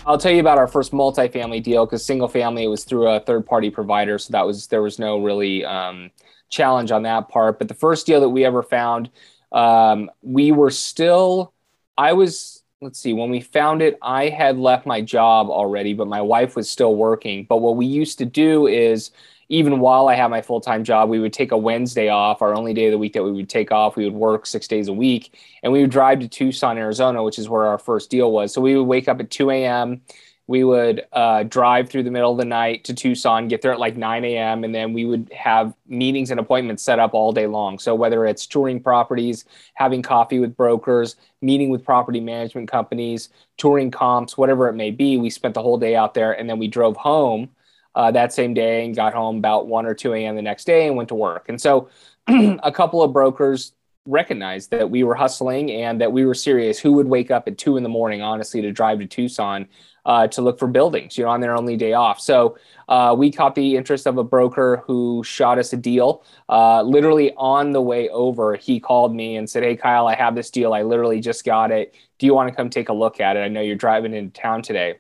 I'll 0.06 0.18
tell 0.18 0.32
you 0.32 0.40
about 0.40 0.58
our 0.58 0.70
first 0.70 0.94
multifamily 0.94 1.62
deal 1.62 1.86
because 1.86 2.06
single 2.06 2.30
family 2.30 2.66
was 2.70 2.86
through 2.86 3.10
a 3.10 3.20
third 3.20 3.46
party 3.46 3.70
provider, 3.70 4.18
so 4.18 4.32
that 4.32 4.46
was 4.46 4.68
there 4.68 4.82
was 4.82 4.98
no 4.98 5.20
really 5.20 5.66
um, 5.66 6.10
challenge 6.50 6.92
on 6.92 7.04
that 7.04 7.28
part. 7.28 7.60
But 7.60 7.68
the 7.68 7.74
first 7.74 8.06
deal 8.08 8.22
that 8.22 8.30
we 8.30 8.46
ever 8.46 8.64
found, 8.64 9.10
um, 9.52 10.10
we 10.22 10.54
were 10.54 10.72
still, 10.72 11.54
I 11.98 12.14
was 12.14 12.61
let's 12.82 13.00
see, 13.00 13.14
when 13.14 13.30
we 13.30 13.40
found 13.40 13.82
it, 13.82 13.98
I 14.02 14.30
had 14.30 14.58
left 14.58 14.88
my 14.88 15.02
job 15.02 15.50
already, 15.50 15.94
but 15.94 16.08
my 16.08 16.22
wife 16.22 16.56
was 16.56 16.68
still 16.68 16.96
working. 16.96 17.46
But 17.48 17.58
what 17.58 17.76
we 17.76 17.86
used 17.86 18.18
to 18.18 18.26
do 18.26 18.66
is, 18.66 19.12
even 19.50 19.80
while 19.80 20.08
I 20.08 20.16
had 20.16 20.28
my 20.28 20.42
full 20.42 20.60
time 20.60 20.84
job, 20.84 21.08
we 21.08 21.20
would 21.20 21.34
take 21.34 21.52
a 21.52 21.58
Wednesday 21.58 22.10
off, 22.10 22.42
our 22.42 22.56
only 22.56 22.74
day 22.74 22.88
of 22.88 22.92
the 22.92 22.98
week 22.98 23.14
that 23.14 23.24
we 23.24 23.32
would 23.32 23.50
take 23.50 23.72
off. 23.72 23.96
We 23.96 24.06
would 24.06 24.16
work 24.16 24.48
six 24.48 24.68
days 24.68 24.88
a 24.88 24.94
week, 24.94 25.38
and 25.62 25.72
we 25.72 25.82
would 25.82 25.92
drive 25.92 26.20
to 26.22 26.28
Tucson, 26.28 26.78
Arizona, 26.80 27.22
which 27.22 27.38
is 27.38 27.48
where 27.48 27.66
our 27.66 27.78
first 27.78 28.10
deal 28.10 28.32
was. 28.32 28.52
So 28.52 28.62
we 28.62 28.76
would 28.76 28.88
wake 28.88 29.08
up 29.08 29.20
at 29.20 29.30
2 29.30 29.52
a.m 29.52 30.02
we 30.52 30.66
would 30.66 31.06
uh, 31.14 31.44
drive 31.44 31.90
through 31.90 32.04
the 32.04 32.12
middle 32.12 32.34
of 32.34 32.38
the 32.38 32.44
night 32.44 32.84
to 32.84 32.94
Tucson, 32.94 33.48
get 33.48 33.62
there 33.62 33.72
at 33.72 33.80
like 33.80 33.96
9 33.96 34.26
a.m., 34.26 34.66
and 34.66 34.76
then 34.76 34.92
we 34.92 35.06
would 35.06 35.32
have 35.32 35.74
meetings 35.88 36.30
and 36.30 36.42
appointments 36.42 36.84
set 36.84 37.00
up 37.00 37.14
all 37.14 37.32
day 37.32 37.48
long. 37.48 37.80
So 37.80 37.96
whether 37.96 38.26
it's 38.26 38.46
touring 38.46 38.82
properties, 38.82 39.46
having 39.76 40.02
coffee 40.02 40.40
with 40.40 40.58
brokers, 40.58 41.16
meeting 41.42 41.70
with 41.70 41.86
property 41.86 42.20
management 42.20 42.70
companies, 42.70 43.30
touring 43.58 43.92
comps, 43.92 44.38
whatever 44.38 44.68
it 44.68 44.74
may 44.74 44.92
be, 44.92 45.18
we 45.18 45.30
spent 45.30 45.54
the 45.54 45.62
whole 45.62 45.78
day 45.78 45.96
out 45.96 46.14
there, 46.14 46.34
and 46.34 46.50
then 46.50 46.60
we 46.60 46.68
drove 46.68 46.98
home 46.98 47.50
uh, 47.96 48.12
that 48.12 48.34
same 48.34 48.54
day 48.54 48.84
and 48.84 48.94
got 48.94 49.14
home 49.14 49.38
about 49.38 49.68
1 49.68 49.86
or 49.86 49.94
2 49.94 50.14
a.m. 50.16 50.36
the 50.36 50.42
next 50.42 50.66
day 50.66 50.86
and 50.86 50.98
went 50.98 51.08
to 51.08 51.16
work. 51.16 51.48
And 51.48 51.62
so 51.62 51.88
a 52.28 52.72
couple 52.74 53.02
of 53.02 53.14
brokers 53.14 53.72
recognized 54.06 54.72
that 54.72 54.90
we 54.90 55.04
were 55.04 55.16
hustling 55.16 55.72
and 55.72 56.02
that 56.02 56.12
we 56.12 56.26
were 56.26 56.34
serious. 56.34 56.78
Who 56.78 56.92
would 56.94 57.08
wake 57.08 57.32
up 57.32 57.48
at 57.48 57.58
two 57.58 57.78
in 57.78 57.84
the 57.84 57.90
morning, 57.90 58.22
honestly, 58.22 58.62
to 58.62 58.72
drive 58.72 59.00
to 59.00 59.06
Tucson 59.06 59.68
uh, 60.06 60.28
to 60.28 60.42
look 60.42 60.60
for 60.60 60.68
buildings, 60.68 61.18
you 61.18 61.24
know, 61.24 61.30
on 61.30 61.42
their 61.42 61.56
only 61.56 61.78
day 61.78 61.94
off? 61.94 62.20
So 62.20 62.58
uh, 62.88 63.16
we 63.18 63.32
caught 63.32 63.56
the 63.56 63.76
interest 63.76 64.08
of 64.08 64.18
a 64.18 64.24
broker 64.24 64.84
who 64.86 65.24
shot 65.24 65.58
us 65.58 65.74
a 65.74 65.78
deal. 65.78 66.24
Uh, 66.50 66.82
literally 66.84 67.34
on 67.36 67.72
the 67.72 67.82
way 67.82 68.10
over, 68.10 68.56
he 68.56 68.80
called 68.80 69.16
me 69.16 69.36
and 69.36 69.50
said, 69.50 69.64
"Hey, 69.64 69.76
Kyle, 69.76 70.08
I 70.08 70.16
have 70.16 70.36
this 70.36 70.50
deal. 70.50 70.74
I 70.74 70.84
literally 70.84 71.20
just 71.20 71.46
got 71.46 71.72
it. 71.72 71.96
Do 72.20 72.26
you 72.26 72.34
want 72.34 72.50
to 72.50 72.56
come 72.56 72.70
take 72.70 72.90
a 72.90 72.94
look 72.94 73.20
at 73.20 73.38
it? 73.38 73.42
I 73.42 73.48
know 73.48 73.62
you're 73.62 73.76
driving 73.76 74.14
into 74.14 74.40
town 74.40 74.62
today." 74.62 75.00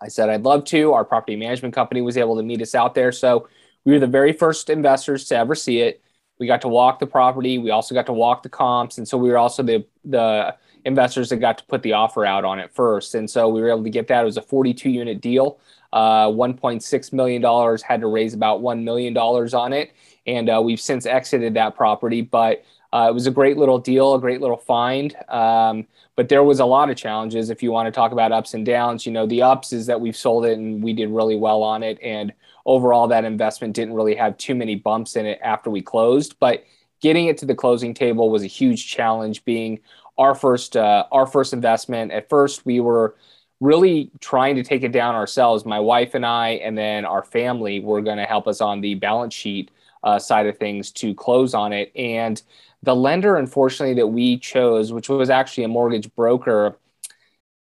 I 0.00 0.08
said, 0.08 0.28
"I'd 0.28 0.42
love 0.42 0.64
to." 0.66 0.92
Our 0.92 1.04
property 1.04 1.36
management 1.36 1.74
company 1.74 2.02
was 2.02 2.16
able 2.16 2.36
to 2.36 2.42
meet 2.42 2.62
us 2.62 2.74
out 2.74 2.94
there, 2.94 3.12
so 3.12 3.48
we 3.84 3.92
were 3.92 4.00
the 4.00 4.06
very 4.06 4.32
first 4.32 4.70
investors 4.70 5.26
to 5.28 5.36
ever 5.36 5.54
see 5.54 5.80
it 5.80 6.02
we 6.38 6.46
got 6.46 6.60
to 6.62 6.68
walk 6.68 6.98
the 6.98 7.06
property. 7.06 7.58
We 7.58 7.70
also 7.70 7.94
got 7.94 8.06
to 8.06 8.12
walk 8.12 8.42
the 8.42 8.48
comps, 8.48 8.98
and 8.98 9.08
so 9.08 9.16
we 9.16 9.30
were 9.30 9.38
also 9.38 9.62
the 9.62 9.86
the 10.04 10.54
investors 10.86 11.28
that 11.28 11.36
got 11.36 11.58
to 11.58 11.64
put 11.64 11.82
the 11.82 11.92
offer 11.92 12.24
out 12.24 12.44
on 12.44 12.58
it 12.58 12.72
first. 12.72 13.14
And 13.14 13.28
so 13.28 13.48
we 13.48 13.60
were 13.60 13.68
able 13.68 13.82
to 13.82 13.90
get 13.90 14.06
that. 14.06 14.22
It 14.22 14.24
was 14.24 14.36
a 14.36 14.42
42 14.42 14.88
unit 14.88 15.20
deal. 15.20 15.58
Uh, 15.92 16.28
1.6 16.28 17.12
million 17.12 17.42
dollars 17.42 17.82
had 17.82 18.00
to 18.00 18.06
raise 18.06 18.34
about 18.34 18.60
one 18.60 18.84
million 18.84 19.12
dollars 19.12 19.54
on 19.54 19.72
it, 19.72 19.92
and 20.26 20.50
uh, 20.50 20.60
we've 20.62 20.80
since 20.80 21.06
exited 21.06 21.54
that 21.54 21.74
property. 21.76 22.22
But 22.22 22.64
uh, 22.92 23.06
it 23.08 23.14
was 23.14 23.26
a 23.26 23.30
great 23.30 23.56
little 23.56 23.78
deal, 23.78 24.14
a 24.14 24.20
great 24.20 24.40
little 24.40 24.56
find. 24.56 25.14
Um, 25.28 25.86
but 26.14 26.28
there 26.28 26.42
was 26.42 26.60
a 26.60 26.64
lot 26.64 26.90
of 26.90 26.96
challenges. 26.96 27.50
If 27.50 27.62
you 27.62 27.72
want 27.72 27.86
to 27.86 27.92
talk 27.92 28.12
about 28.12 28.32
ups 28.32 28.54
and 28.54 28.64
downs, 28.64 29.06
you 29.06 29.12
know, 29.12 29.26
the 29.26 29.42
ups 29.42 29.72
is 29.72 29.86
that 29.86 30.00
we've 30.00 30.16
sold 30.16 30.44
it 30.44 30.58
and 30.58 30.82
we 30.82 30.92
did 30.92 31.08
really 31.10 31.36
well 31.36 31.62
on 31.62 31.82
it, 31.82 31.98
and 32.02 32.32
overall 32.64 33.06
that 33.08 33.24
investment 33.24 33.74
didn't 33.74 33.94
really 33.94 34.16
have 34.16 34.36
too 34.36 34.54
many 34.54 34.74
bumps 34.74 35.16
in 35.16 35.24
it 35.24 35.38
after 35.40 35.70
we 35.70 35.80
closed 35.80 36.34
but 36.40 36.64
getting 37.00 37.26
it 37.26 37.38
to 37.38 37.46
the 37.46 37.54
closing 37.54 37.94
table 37.94 38.28
was 38.30 38.42
a 38.42 38.48
huge 38.48 38.88
challenge 38.88 39.44
being 39.44 39.78
our 40.18 40.34
first 40.34 40.76
uh, 40.76 41.04
our 41.12 41.26
first 41.26 41.52
investment. 41.52 42.12
At 42.12 42.28
first 42.28 42.64
we 42.66 42.80
were 42.80 43.16
really 43.60 44.10
trying 44.20 44.56
to 44.56 44.62
take 44.62 44.82
it 44.82 44.92
down 44.92 45.14
ourselves. 45.14 45.64
My 45.64 45.80
wife 45.80 46.14
and 46.14 46.26
i 46.26 46.50
and 46.50 46.76
then 46.76 47.04
our 47.04 47.22
family 47.22 47.80
were 47.80 48.02
going 48.02 48.18
to 48.18 48.24
help 48.24 48.46
us 48.46 48.60
on 48.60 48.80
the 48.80 48.94
balance 48.94 49.34
sheet 49.34 49.70
uh, 50.04 50.18
side 50.18 50.46
of 50.46 50.58
things 50.58 50.90
to 50.92 51.14
close 51.14 51.54
on 51.54 51.72
it. 51.72 51.92
And 51.96 52.42
the 52.82 52.94
lender 52.94 53.36
unfortunately 53.36 53.94
that 53.94 54.06
we 54.08 54.38
chose 54.38 54.92
which 54.92 55.08
was 55.08 55.30
actually 55.30 55.64
a 55.64 55.68
mortgage 55.68 56.14
broker 56.14 56.78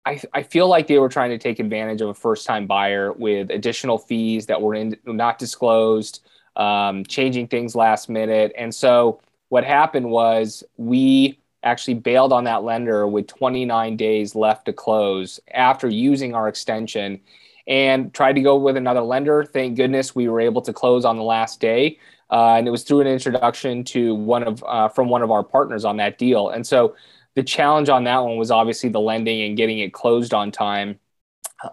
I, 0.05 0.21
I 0.33 0.43
feel 0.43 0.67
like 0.67 0.87
they 0.87 0.97
were 0.99 1.09
trying 1.09 1.29
to 1.31 1.37
take 1.37 1.59
advantage 1.59 2.01
of 2.01 2.09
a 2.09 2.13
first 2.13 2.45
time 2.45 2.65
buyer 2.65 3.13
with 3.13 3.51
additional 3.51 3.97
fees 3.97 4.47
that 4.47 4.61
were 4.61 4.73
in, 4.73 4.97
not 5.05 5.37
disclosed, 5.37 6.23
um, 6.55 7.05
changing 7.05 7.47
things 7.47 7.75
last 7.75 8.09
minute. 8.09 8.51
And 8.57 8.73
so 8.73 9.21
what 9.49 9.63
happened 9.63 10.09
was 10.09 10.63
we 10.77 11.39
actually 11.63 11.93
bailed 11.95 12.33
on 12.33 12.43
that 12.45 12.63
lender 12.63 13.07
with 13.07 13.27
29 13.27 13.95
days 13.97 14.35
left 14.35 14.65
to 14.65 14.73
close 14.73 15.39
after 15.53 15.87
using 15.87 16.33
our 16.33 16.47
extension 16.47 17.19
and 17.67 18.13
tried 18.13 18.33
to 18.33 18.41
go 18.41 18.57
with 18.57 18.77
another 18.77 19.01
lender. 19.01 19.45
Thank 19.45 19.77
goodness 19.77 20.15
we 20.15 20.27
were 20.27 20.41
able 20.41 20.61
to 20.63 20.73
close 20.73 21.05
on 21.05 21.17
the 21.17 21.23
last 21.23 21.59
day. 21.59 21.99
Uh, 22.31 22.55
and 22.55 22.67
it 22.67 22.71
was 22.71 22.83
through 22.83 23.01
an 23.01 23.07
introduction 23.07 23.83
to 23.83 24.15
one 24.15 24.43
of 24.43 24.63
uh, 24.65 24.87
from 24.87 25.09
one 25.09 25.21
of 25.21 25.31
our 25.31 25.43
partners 25.43 25.83
on 25.83 25.97
that 25.97 26.17
deal. 26.17 26.49
And 26.49 26.65
so 26.65 26.95
the 27.35 27.43
challenge 27.43 27.89
on 27.89 28.05
that 28.05 28.19
one 28.19 28.37
was 28.37 28.51
obviously 28.51 28.89
the 28.89 28.99
lending 28.99 29.41
and 29.41 29.57
getting 29.57 29.79
it 29.79 29.93
closed 29.93 30.33
on 30.33 30.51
time, 30.51 30.99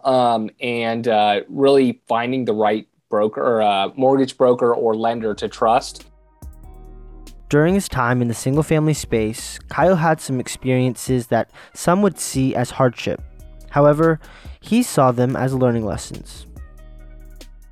um, 0.04 0.50
and 0.60 1.06
uh, 1.06 1.40
really 1.48 2.00
finding 2.08 2.44
the 2.44 2.52
right 2.52 2.86
broker, 3.08 3.40
or, 3.40 3.62
uh, 3.62 3.88
mortgage 3.96 4.36
broker, 4.36 4.74
or 4.74 4.94
lender 4.94 5.34
to 5.34 5.48
trust. 5.48 6.07
During 7.48 7.72
his 7.72 7.88
time 7.88 8.20
in 8.20 8.28
the 8.28 8.34
single 8.34 8.62
family 8.62 8.92
space, 8.92 9.58
Kyle 9.70 9.96
had 9.96 10.20
some 10.20 10.38
experiences 10.38 11.28
that 11.28 11.50
some 11.72 12.02
would 12.02 12.18
see 12.18 12.54
as 12.54 12.70
hardship. 12.70 13.22
However, 13.70 14.20
he 14.60 14.82
saw 14.82 15.12
them 15.12 15.34
as 15.34 15.54
learning 15.54 15.86
lessons. 15.86 16.46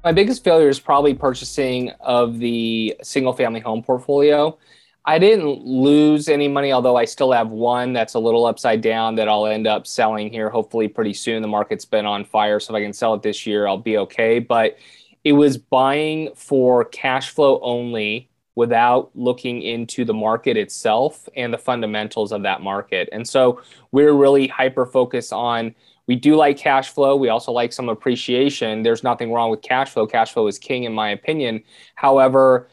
My 0.02 0.12
biggest 0.12 0.42
failure 0.42 0.70
is 0.70 0.80
probably 0.80 1.12
purchasing 1.12 1.90
of 2.00 2.38
the 2.38 2.96
single 3.02 3.34
family 3.34 3.60
home 3.60 3.82
portfolio. 3.82 4.56
I 5.04 5.18
didn't 5.18 5.64
lose 5.66 6.28
any 6.28 6.48
money, 6.48 6.72
although 6.72 6.96
I 6.96 7.04
still 7.04 7.32
have 7.32 7.50
one 7.50 7.92
that's 7.92 8.14
a 8.14 8.18
little 8.18 8.46
upside 8.46 8.80
down 8.80 9.14
that 9.16 9.28
I'll 9.28 9.46
end 9.46 9.66
up 9.66 9.86
selling 9.86 10.30
here 10.30 10.48
hopefully 10.48 10.88
pretty 10.88 11.12
soon. 11.12 11.42
The 11.42 11.48
market's 11.48 11.84
been 11.84 12.06
on 12.06 12.24
fire, 12.24 12.60
so 12.60 12.72
if 12.72 12.78
I 12.78 12.82
can 12.82 12.94
sell 12.94 13.12
it 13.12 13.22
this 13.22 13.46
year, 13.46 13.66
I'll 13.66 13.76
be 13.76 13.98
okay. 13.98 14.38
But 14.38 14.78
it 15.22 15.32
was 15.32 15.58
buying 15.58 16.30
for 16.34 16.86
cash 16.86 17.30
flow 17.30 17.60
only 17.60 18.30
without 18.56 19.10
looking 19.14 19.62
into 19.62 20.04
the 20.04 20.14
market 20.14 20.56
itself 20.56 21.28
and 21.36 21.52
the 21.52 21.58
fundamentals 21.58 22.32
of 22.32 22.42
that 22.42 22.62
market. 22.62 23.08
And 23.12 23.28
so 23.28 23.60
we're 23.92 24.14
really 24.14 24.48
hyper 24.48 24.86
focused 24.86 25.32
on 25.32 25.74
we 26.08 26.16
do 26.16 26.36
like 26.36 26.56
cash 26.56 26.90
flow. 26.90 27.16
We 27.16 27.28
also 27.28 27.52
like 27.52 27.72
some 27.72 27.88
appreciation. 27.88 28.82
There's 28.82 29.02
nothing 29.02 29.32
wrong 29.32 29.50
with 29.50 29.62
cash 29.62 29.90
flow. 29.90 30.06
Cash 30.06 30.32
flow 30.32 30.46
is 30.46 30.58
king, 30.58 30.84
in 30.84 30.92
my 30.92 31.10
opinion. 31.10 31.62
However, 31.96 32.68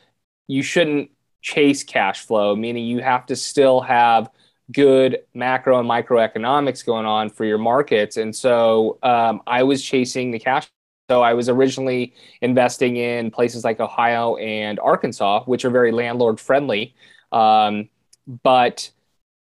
you 0.47 0.61
shouldn't 0.61 1.09
chase 1.41 1.83
cash 1.83 2.25
flow, 2.25 2.55
meaning 2.55 2.85
you 2.85 3.01
have 3.01 3.25
to 3.27 3.35
still 3.35 3.81
have 3.81 4.29
good 4.71 5.19
macro 5.33 5.79
and 5.79 5.89
microeconomics 5.89 6.85
going 6.85 7.05
on 7.05 7.29
for 7.29 7.43
your 7.43 7.57
markets. 7.57 8.17
And 8.17 8.35
so 8.35 8.99
um, 9.03 9.41
I 9.47 9.63
was 9.63 9.83
chasing 9.83 10.31
the 10.31 10.39
cash. 10.39 10.69
So 11.09 11.21
I 11.21 11.33
was 11.33 11.49
originally 11.49 12.13
investing 12.41 12.95
in 12.95 13.29
places 13.29 13.63
like 13.63 13.79
Ohio 13.79 14.37
and 14.37 14.79
Arkansas, 14.79 15.43
which 15.45 15.65
are 15.65 15.69
very 15.69 15.91
landlord 15.91 16.39
friendly. 16.39 16.95
Um, 17.31 17.89
but 18.43 18.89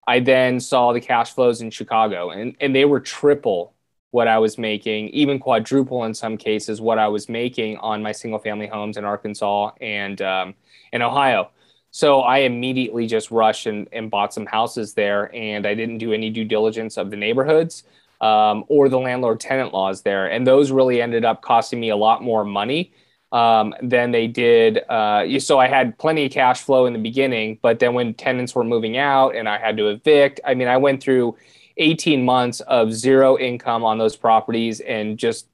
I 0.05 0.19
then 0.19 0.59
saw 0.59 0.91
the 0.91 0.99
cash 0.99 1.33
flows 1.33 1.61
in 1.61 1.71
Chicago, 1.71 2.31
and, 2.31 2.55
and 2.59 2.75
they 2.75 2.83
were 2.85 2.99
triple 2.99 3.73
what 4.11 4.27
I 4.27 4.37
was 4.39 4.57
making, 4.57 5.09
even 5.09 5.39
quadruple 5.39 6.03
in 6.03 6.13
some 6.13 6.37
cases 6.37 6.81
what 6.81 6.99
I 6.99 7.07
was 7.07 7.29
making 7.29 7.77
on 7.77 8.03
my 8.03 8.11
single 8.11 8.39
family 8.39 8.67
homes 8.67 8.97
in 8.97 9.05
Arkansas 9.05 9.71
and 9.81 10.21
um, 10.21 10.53
in 10.91 11.01
Ohio. 11.01 11.49
So 11.91 12.21
I 12.21 12.39
immediately 12.39 13.07
just 13.07 13.31
rushed 13.31 13.67
and, 13.67 13.87
and 13.91 14.11
bought 14.11 14.33
some 14.33 14.45
houses 14.45 14.93
there, 14.93 15.33
and 15.33 15.65
I 15.65 15.75
didn't 15.75 15.99
do 15.99 16.11
any 16.11 16.29
due 16.29 16.45
diligence 16.45 16.97
of 16.97 17.09
the 17.09 17.17
neighborhoods 17.17 17.83
um, 18.23 18.63
or 18.69 18.87
the 18.87 18.97
landlord 18.97 19.41
tenant 19.41 19.73
laws 19.73 20.01
there. 20.01 20.27
And 20.27 20.47
those 20.47 20.71
really 20.71 21.01
ended 21.01 21.25
up 21.25 21.41
costing 21.41 21.81
me 21.81 21.89
a 21.89 21.97
lot 21.97 22.23
more 22.23 22.45
money 22.45 22.93
um, 23.33 23.75
than 23.81 24.11
they 24.11 24.27
did. 24.27 24.77
Uh, 24.87 25.39
so 25.39 25.59
I 25.59 25.67
had 25.67 25.97
plenty 25.97 26.25
of 26.25 26.31
cash 26.31 26.61
flow 26.61 26.85
in 26.85 26.93
the 26.93 26.99
beginning, 26.99 27.59
but 27.61 27.79
then 27.79 27.93
when 27.93 28.13
tenants 28.13 28.55
were 28.55 28.63
moving 28.63 28.95
out 28.97 29.35
and 29.35 29.49
I 29.49 29.57
had 29.57 29.75
to 29.75 29.87
evict, 29.87 30.39
I 30.45 30.53
mean, 30.53 30.69
I 30.69 30.77
went 30.77 31.03
through 31.03 31.35
18 31.75 32.23
months 32.23 32.61
of 32.61 32.93
zero 32.93 33.37
income 33.37 33.83
on 33.83 33.97
those 33.97 34.15
properties 34.15 34.79
and 34.79 35.17
just 35.17 35.47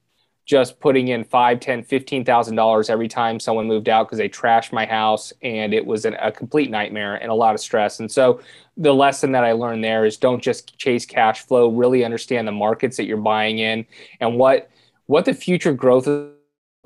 just 0.50 0.80
putting 0.80 1.06
in 1.08 1.22
five, 1.22 1.60
ten, 1.60 1.80
fifteen 1.84 2.24
thousand 2.24 2.56
dollars 2.56 2.90
every 2.90 3.06
time 3.06 3.38
someone 3.38 3.68
moved 3.68 3.88
out 3.88 4.08
because 4.08 4.18
they 4.18 4.28
trashed 4.28 4.72
my 4.72 4.84
house, 4.84 5.32
and 5.42 5.72
it 5.72 5.86
was 5.86 6.04
an, 6.04 6.14
a 6.14 6.32
complete 6.32 6.72
nightmare 6.72 7.14
and 7.14 7.30
a 7.30 7.34
lot 7.34 7.54
of 7.54 7.60
stress. 7.60 8.00
And 8.00 8.10
so, 8.10 8.40
the 8.76 8.92
lesson 8.92 9.30
that 9.30 9.44
I 9.44 9.52
learned 9.52 9.84
there 9.84 10.04
is 10.04 10.16
don't 10.16 10.42
just 10.42 10.76
chase 10.76 11.06
cash 11.06 11.46
flow. 11.46 11.68
Really 11.70 12.04
understand 12.04 12.48
the 12.48 12.52
markets 12.52 12.96
that 12.96 13.04
you're 13.04 13.16
buying 13.16 13.60
in 13.60 13.86
and 14.18 14.36
what 14.36 14.68
what 15.06 15.24
the 15.24 15.34
future 15.34 15.72
growth 15.72 16.08
look 16.08 16.34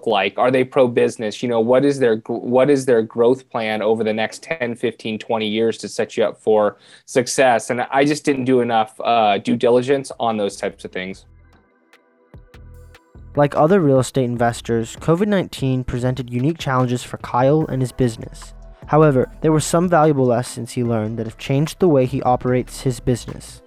like 0.04 0.38
are 0.38 0.50
they 0.50 0.64
pro 0.64 0.86
business 0.86 1.42
you 1.42 1.48
know 1.48 1.60
what 1.60 1.84
is 1.84 1.98
their 1.98 2.16
what 2.26 2.68
is 2.68 2.84
their 2.84 3.00
growth 3.00 3.48
plan 3.48 3.80
over 3.80 4.04
the 4.04 4.12
next 4.12 4.42
10 4.42 4.76
15 4.76 5.18
20 5.18 5.48
years 5.48 5.78
to 5.78 5.88
set 5.88 6.16
you 6.16 6.24
up 6.24 6.38
for 6.38 6.76
success 7.06 7.70
and 7.70 7.80
i 7.90 8.04
just 8.04 8.24
didn't 8.24 8.44
do 8.44 8.60
enough 8.60 9.00
uh, 9.00 9.38
due 9.38 9.56
diligence 9.56 10.12
on 10.20 10.36
those 10.36 10.56
types 10.56 10.84
of 10.84 10.92
things 10.92 11.24
like 13.36 13.56
other 13.56 13.80
real 13.80 13.98
estate 13.98 14.24
investors, 14.24 14.96
COVID 14.96 15.26
19 15.26 15.84
presented 15.84 16.32
unique 16.32 16.58
challenges 16.58 17.02
for 17.02 17.18
Kyle 17.18 17.66
and 17.66 17.82
his 17.82 17.92
business. 17.92 18.54
However, 18.86 19.30
there 19.40 19.52
were 19.52 19.60
some 19.60 19.88
valuable 19.88 20.26
lessons 20.26 20.72
he 20.72 20.84
learned 20.84 21.18
that 21.18 21.26
have 21.26 21.38
changed 21.38 21.80
the 21.80 21.88
way 21.88 22.06
he 22.06 22.22
operates 22.22 22.82
his 22.82 23.00
business. 23.00 23.62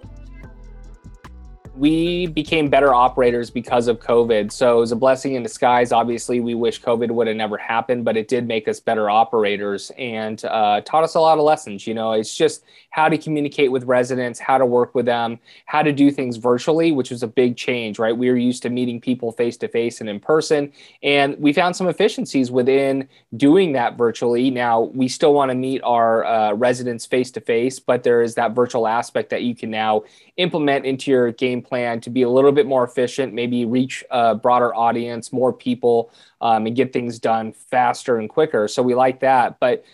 We 1.78 2.26
became 2.26 2.68
better 2.68 2.92
operators 2.92 3.50
because 3.50 3.86
of 3.86 4.00
COVID. 4.00 4.50
So 4.50 4.78
it 4.78 4.80
was 4.80 4.92
a 4.92 4.96
blessing 4.96 5.34
in 5.34 5.44
disguise. 5.44 5.92
Obviously, 5.92 6.40
we 6.40 6.54
wish 6.54 6.82
COVID 6.82 7.10
would 7.12 7.28
have 7.28 7.36
never 7.36 7.56
happened, 7.56 8.04
but 8.04 8.16
it 8.16 8.26
did 8.26 8.48
make 8.48 8.66
us 8.66 8.80
better 8.80 9.08
operators 9.08 9.92
and 9.96 10.44
uh, 10.44 10.80
taught 10.80 11.04
us 11.04 11.14
a 11.14 11.20
lot 11.20 11.38
of 11.38 11.44
lessons. 11.44 11.86
You 11.86 11.94
know, 11.94 12.12
it's 12.12 12.34
just 12.34 12.64
how 12.90 13.08
to 13.08 13.16
communicate 13.16 13.70
with 13.70 13.84
residents, 13.84 14.40
how 14.40 14.58
to 14.58 14.66
work 14.66 14.94
with 14.96 15.06
them, 15.06 15.38
how 15.66 15.82
to 15.82 15.92
do 15.92 16.10
things 16.10 16.36
virtually, 16.36 16.90
which 16.90 17.10
was 17.10 17.22
a 17.22 17.28
big 17.28 17.56
change, 17.56 18.00
right? 18.00 18.16
We 18.16 18.28
were 18.28 18.36
used 18.36 18.62
to 18.64 18.70
meeting 18.70 19.00
people 19.00 19.30
face 19.30 19.56
to 19.58 19.68
face 19.68 20.00
and 20.00 20.10
in 20.10 20.18
person, 20.18 20.72
and 21.04 21.38
we 21.38 21.52
found 21.52 21.76
some 21.76 21.86
efficiencies 21.86 22.50
within 22.50 23.08
doing 23.36 23.72
that 23.72 23.96
virtually. 23.96 24.50
Now, 24.50 24.80
we 24.80 25.06
still 25.06 25.32
want 25.32 25.50
to 25.50 25.54
meet 25.54 25.80
our 25.84 26.24
uh, 26.24 26.54
residents 26.54 27.06
face 27.06 27.30
to 27.32 27.40
face, 27.40 27.78
but 27.78 28.02
there 28.02 28.20
is 28.20 28.34
that 28.34 28.52
virtual 28.52 28.88
aspect 28.88 29.30
that 29.30 29.42
you 29.42 29.54
can 29.54 29.70
now 29.70 30.02
implement 30.38 30.84
into 30.84 31.10
your 31.10 31.30
game 31.32 31.62
plan 31.68 32.00
to 32.00 32.10
be 32.10 32.22
a 32.22 32.28
little 32.28 32.52
bit 32.52 32.66
more 32.66 32.84
efficient, 32.84 33.34
maybe 33.34 33.64
reach 33.64 34.04
a 34.10 34.34
broader 34.34 34.74
audience, 34.74 35.32
more 35.32 35.52
people, 35.52 36.10
um, 36.40 36.66
and 36.66 36.74
get 36.74 36.92
things 36.92 37.18
done 37.18 37.52
faster 37.52 38.16
and 38.16 38.28
quicker. 38.28 38.68
So 38.68 38.82
we 38.82 38.94
like 38.94 39.20
that. 39.20 39.60
But 39.60 39.84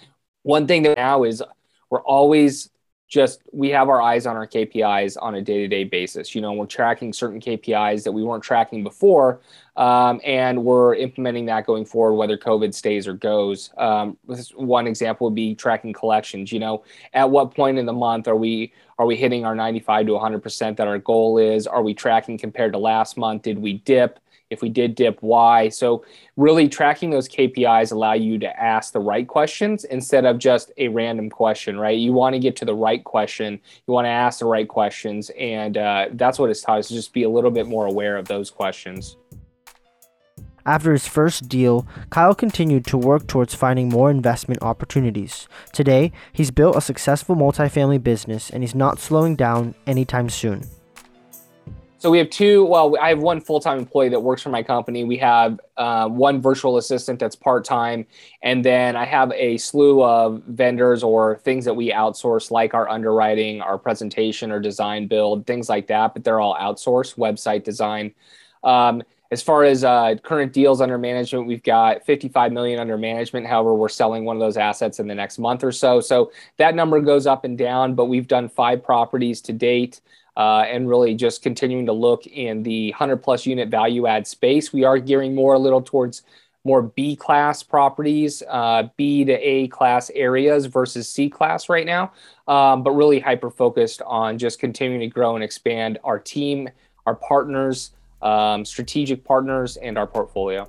one 0.42 0.66
thing 0.66 0.82
that 0.84 0.96
now 0.96 1.24
is 1.24 1.42
we're 1.90 2.02
always 2.02 2.70
just 3.14 3.42
we 3.52 3.70
have 3.70 3.88
our 3.88 4.02
eyes 4.02 4.26
on 4.26 4.36
our 4.36 4.46
KPIs 4.46 5.16
on 5.22 5.36
a 5.36 5.40
day-to-day 5.40 5.84
basis. 5.84 6.34
You 6.34 6.40
know, 6.40 6.52
we're 6.52 6.66
tracking 6.66 7.12
certain 7.12 7.40
KPIs 7.40 8.02
that 8.02 8.10
we 8.10 8.24
weren't 8.24 8.42
tracking 8.42 8.82
before, 8.82 9.40
um, 9.76 10.20
and 10.24 10.64
we're 10.64 10.96
implementing 10.96 11.46
that 11.46 11.64
going 11.64 11.84
forward, 11.84 12.16
whether 12.16 12.36
COVID 12.36 12.74
stays 12.74 13.06
or 13.06 13.14
goes. 13.14 13.70
Um, 13.78 14.16
one 14.56 14.88
example 14.88 15.28
would 15.28 15.36
be 15.36 15.54
tracking 15.54 15.92
collections. 15.92 16.50
You 16.50 16.58
know, 16.58 16.82
at 17.12 17.30
what 17.30 17.54
point 17.54 17.78
in 17.78 17.86
the 17.86 17.92
month 17.92 18.26
are 18.26 18.36
we 18.36 18.72
are 18.98 19.06
we 19.06 19.14
hitting 19.14 19.44
our 19.44 19.54
95 19.54 20.06
to 20.06 20.12
100 20.14 20.42
percent 20.42 20.76
that 20.78 20.88
our 20.88 20.98
goal 20.98 21.38
is? 21.38 21.68
Are 21.68 21.84
we 21.84 21.94
tracking 21.94 22.36
compared 22.36 22.72
to 22.72 22.78
last 22.80 23.16
month? 23.16 23.42
Did 23.42 23.60
we 23.60 23.74
dip? 23.74 24.18
If 24.54 24.62
we 24.62 24.68
did 24.68 24.94
dip, 24.94 25.18
why? 25.20 25.68
So, 25.68 26.04
really 26.36 26.68
tracking 26.68 27.10
those 27.10 27.28
KPIs 27.28 27.92
allow 27.92 28.12
you 28.12 28.38
to 28.38 28.60
ask 28.60 28.92
the 28.92 29.00
right 29.00 29.26
questions 29.26 29.84
instead 29.84 30.24
of 30.24 30.38
just 30.38 30.70
a 30.78 30.88
random 30.88 31.28
question, 31.28 31.78
right? 31.78 31.98
You 31.98 32.12
want 32.12 32.34
to 32.34 32.38
get 32.38 32.54
to 32.56 32.64
the 32.64 32.74
right 32.74 33.02
question. 33.02 33.60
You 33.86 33.92
want 33.92 34.06
to 34.06 34.10
ask 34.10 34.38
the 34.38 34.46
right 34.46 34.68
questions. 34.68 35.30
And 35.38 35.76
uh, 35.76 36.06
that's 36.12 36.38
what 36.38 36.50
it's 36.50 36.62
taught 36.62 36.78
us 36.78 36.88
to 36.88 36.94
just 36.94 37.12
be 37.12 37.24
a 37.24 37.28
little 37.28 37.50
bit 37.50 37.66
more 37.66 37.86
aware 37.86 38.16
of 38.16 38.28
those 38.28 38.48
questions. 38.48 39.16
After 40.66 40.92
his 40.92 41.06
first 41.06 41.48
deal, 41.48 41.86
Kyle 42.08 42.34
continued 42.34 42.86
to 42.86 42.96
work 42.96 43.26
towards 43.26 43.54
finding 43.54 43.90
more 43.90 44.10
investment 44.10 44.62
opportunities. 44.62 45.46
Today, 45.72 46.10
he's 46.32 46.50
built 46.50 46.76
a 46.76 46.80
successful 46.80 47.36
multifamily 47.36 48.02
business 48.02 48.48
and 48.48 48.62
he's 48.62 48.74
not 48.74 48.98
slowing 48.98 49.36
down 49.36 49.74
anytime 49.86 50.30
soon. 50.30 50.62
So 52.04 52.10
we 52.10 52.18
have 52.18 52.28
two. 52.28 52.66
Well, 52.66 52.98
I 53.00 53.08
have 53.08 53.20
one 53.20 53.40
full-time 53.40 53.78
employee 53.78 54.10
that 54.10 54.20
works 54.20 54.42
for 54.42 54.50
my 54.50 54.62
company. 54.62 55.04
We 55.04 55.16
have 55.16 55.58
uh, 55.78 56.06
one 56.06 56.42
virtual 56.42 56.76
assistant 56.76 57.18
that's 57.18 57.34
part-time, 57.34 58.04
and 58.42 58.62
then 58.62 58.94
I 58.94 59.06
have 59.06 59.32
a 59.32 59.56
slew 59.56 60.04
of 60.04 60.42
vendors 60.46 61.02
or 61.02 61.38
things 61.38 61.64
that 61.64 61.72
we 61.72 61.92
outsource, 61.92 62.50
like 62.50 62.74
our 62.74 62.90
underwriting, 62.90 63.62
our 63.62 63.78
presentation, 63.78 64.50
or 64.50 64.60
design 64.60 65.08
build, 65.08 65.46
things 65.46 65.70
like 65.70 65.86
that. 65.86 66.12
But 66.12 66.24
they're 66.24 66.40
all 66.40 66.54
outsourced, 66.56 67.16
website 67.16 67.64
design. 67.64 68.12
Um, 68.62 69.02
as 69.30 69.42
far 69.42 69.64
as 69.64 69.82
uh, 69.82 70.16
current 70.22 70.52
deals 70.52 70.82
under 70.82 70.98
management, 70.98 71.46
we've 71.46 71.62
got 71.62 72.04
55 72.04 72.52
million 72.52 72.80
under 72.80 72.98
management. 72.98 73.46
However, 73.46 73.74
we're 73.74 73.88
selling 73.88 74.26
one 74.26 74.36
of 74.36 74.40
those 74.40 74.58
assets 74.58 74.98
in 75.00 75.06
the 75.06 75.14
next 75.14 75.38
month 75.38 75.64
or 75.64 75.72
so. 75.72 76.02
So 76.02 76.32
that 76.58 76.74
number 76.74 77.00
goes 77.00 77.26
up 77.26 77.46
and 77.46 77.56
down, 77.56 77.94
but 77.94 78.04
we've 78.06 78.28
done 78.28 78.50
five 78.50 78.84
properties 78.84 79.40
to 79.40 79.54
date 79.54 80.02
uh, 80.36 80.64
and 80.68 80.88
really 80.88 81.14
just 81.14 81.42
continuing 81.42 81.86
to 81.86 81.92
look 81.92 82.26
in 82.26 82.62
the 82.62 82.90
100 82.90 83.18
plus 83.18 83.46
unit 83.46 83.68
value 83.68 84.06
add 84.06 84.26
space. 84.26 84.72
We 84.72 84.84
are 84.84 84.98
gearing 84.98 85.34
more 85.34 85.54
a 85.54 85.58
little 85.58 85.82
towards 85.82 86.22
more 86.64 86.82
B 86.82 87.14
class 87.14 87.62
properties, 87.62 88.42
uh, 88.48 88.88
B 88.96 89.24
to 89.24 89.32
A 89.32 89.68
class 89.68 90.10
areas 90.14 90.66
versus 90.66 91.08
C 91.08 91.28
class 91.28 91.68
right 91.68 91.86
now, 91.86 92.12
um, 92.48 92.82
but 92.82 92.92
really 92.92 93.20
hyper 93.20 93.50
focused 93.50 94.00
on 94.02 94.38
just 94.38 94.58
continuing 94.58 95.00
to 95.00 95.08
grow 95.08 95.34
and 95.34 95.44
expand 95.44 95.98
our 96.04 96.18
team, 96.18 96.68
our 97.06 97.14
partners, 97.14 97.90
um, 98.22 98.64
strategic 98.64 99.24
partners, 99.24 99.76
and 99.76 99.98
our 99.98 100.06
portfolio. 100.06 100.68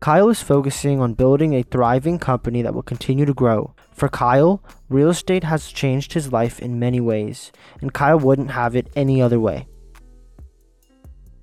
Kyle 0.00 0.28
is 0.28 0.42
focusing 0.42 1.00
on 1.00 1.14
building 1.14 1.54
a 1.54 1.62
thriving 1.62 2.18
company 2.18 2.62
that 2.62 2.74
will 2.74 2.82
continue 2.82 3.24
to 3.24 3.34
grow. 3.34 3.74
For 3.98 4.08
Kyle, 4.08 4.62
real 4.88 5.10
estate 5.10 5.42
has 5.42 5.72
changed 5.72 6.12
his 6.12 6.32
life 6.32 6.60
in 6.60 6.78
many 6.78 7.00
ways, 7.00 7.50
and 7.80 7.92
Kyle 7.92 8.16
wouldn't 8.16 8.52
have 8.52 8.76
it 8.76 8.86
any 8.94 9.20
other 9.20 9.40
way. 9.40 9.66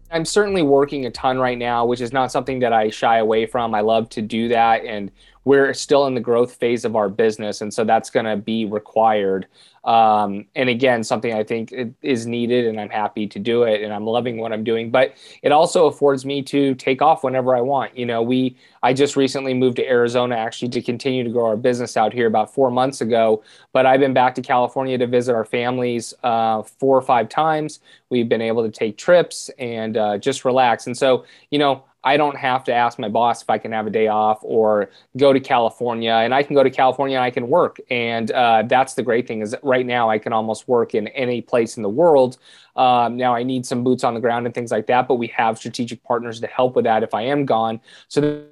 I'm 0.09 0.23
certainly 0.23 0.61
working 0.61 1.05
a 1.05 1.11
ton 1.11 1.37
right 1.37 1.57
now, 1.57 1.85
which 1.85 1.99
is 1.99 2.13
not 2.13 2.31
something 2.31 2.59
that 2.59 2.71
I 2.71 2.91
shy 2.91 3.17
away 3.17 3.45
from. 3.45 3.75
I 3.75 3.81
love 3.81 4.07
to 4.11 4.21
do 4.21 4.47
that. 4.47 4.85
And 4.85 5.11
we're 5.45 5.73
still 5.73 6.07
in 6.07 6.15
the 6.15 6.21
growth 6.21 6.55
phase 6.55 6.83
of 6.83 6.95
our 6.95 7.07
business. 7.07 7.61
And 7.61 7.73
so 7.73 7.83
that's 7.83 8.09
going 8.09 8.25
to 8.25 8.35
be 8.35 8.65
required. 8.65 9.47
Um, 9.85 10.47
and 10.55 10.67
again, 10.67 11.03
something 11.03 11.31
I 11.31 11.43
think 11.43 11.71
is 12.01 12.25
needed, 12.25 12.65
and 12.65 12.81
I'm 12.81 12.89
happy 12.89 13.27
to 13.27 13.37
do 13.37 13.63
it, 13.63 13.83
and 13.83 13.93
I'm 13.93 14.05
loving 14.05 14.37
what 14.37 14.51
I'm 14.51 14.63
doing. 14.63 14.89
But 14.89 15.13
it 15.43 15.51
also 15.51 15.85
affords 15.85 16.25
me 16.25 16.41
to 16.41 16.73
take 16.73 17.03
off 17.03 17.23
whenever 17.23 17.55
I 17.55 17.61
want. 17.61 17.95
You 17.95 18.07
know, 18.07 18.23
we 18.23 18.57
I 18.81 18.93
just 18.93 19.15
recently 19.15 19.53
moved 19.53 19.75
to 19.77 19.87
Arizona 19.87 20.35
actually 20.35 20.69
to 20.69 20.81
continue 20.81 21.23
to 21.23 21.29
grow 21.29 21.45
our 21.45 21.57
business 21.57 21.97
out 21.97 22.13
here 22.13 22.25
about 22.25 22.51
four 22.51 22.71
months 22.71 23.01
ago. 23.01 23.43
But 23.73 23.85
I've 23.85 23.99
been 23.99 24.13
back 24.13 24.33
to 24.35 24.41
California 24.41 24.97
to 24.97 25.05
visit 25.05 25.35
our 25.35 25.45
families 25.45 26.15
uh, 26.23 26.63
four 26.63 26.97
or 26.97 27.03
five 27.03 27.29
times. 27.29 27.79
We've 28.09 28.27
been 28.27 28.41
able 28.41 28.63
to 28.63 28.71
take 28.71 28.97
trips 28.97 29.51
and 29.59 29.97
uh, 29.97 30.17
just 30.17 30.45
relax. 30.45 30.87
And 30.87 30.97
so, 30.97 31.25
you 31.51 31.59
know, 31.59 31.83
I 32.05 32.17
don't 32.17 32.37
have 32.37 32.63
to 32.65 32.73
ask 32.73 32.99
my 32.99 33.09
boss 33.09 33.41
if 33.41 33.49
I 33.49 33.57
can 33.57 33.71
have 33.71 33.87
a 33.87 33.89
day 33.89 34.07
off 34.07 34.39
or 34.43 34.91
go 35.17 35.33
to 35.33 35.39
California, 35.39 36.13
and 36.13 36.33
I 36.33 36.43
can 36.43 36.55
go 36.55 36.63
to 36.63 36.69
California 36.69 37.17
and 37.17 37.23
I 37.23 37.31
can 37.31 37.49
work. 37.49 37.79
And 37.89 38.31
uh, 38.31 38.63
that's 38.67 38.93
the 38.93 39.03
great 39.03 39.27
thing 39.27 39.41
is 39.41 39.55
right 39.63 39.85
now 39.85 40.09
I 40.09 40.19
can 40.19 40.31
almost 40.31 40.67
work 40.67 40.93
in 40.93 41.07
any 41.09 41.41
place 41.41 41.77
in 41.77 41.83
the 41.83 41.89
world. 41.89 42.37
Um, 42.75 43.17
now 43.17 43.33
I 43.33 43.43
need 43.43 43.65
some 43.65 43.83
boots 43.83 44.03
on 44.03 44.13
the 44.13 44.19
ground 44.19 44.45
and 44.45 44.53
things 44.53 44.71
like 44.71 44.85
that, 44.87 45.07
but 45.07 45.15
we 45.15 45.27
have 45.27 45.57
strategic 45.57 46.03
partners 46.03 46.39
to 46.41 46.47
help 46.47 46.75
with 46.75 46.85
that 46.85 47.01
if 47.01 47.13
I 47.13 47.23
am 47.23 47.45
gone. 47.45 47.81
So 48.07 48.45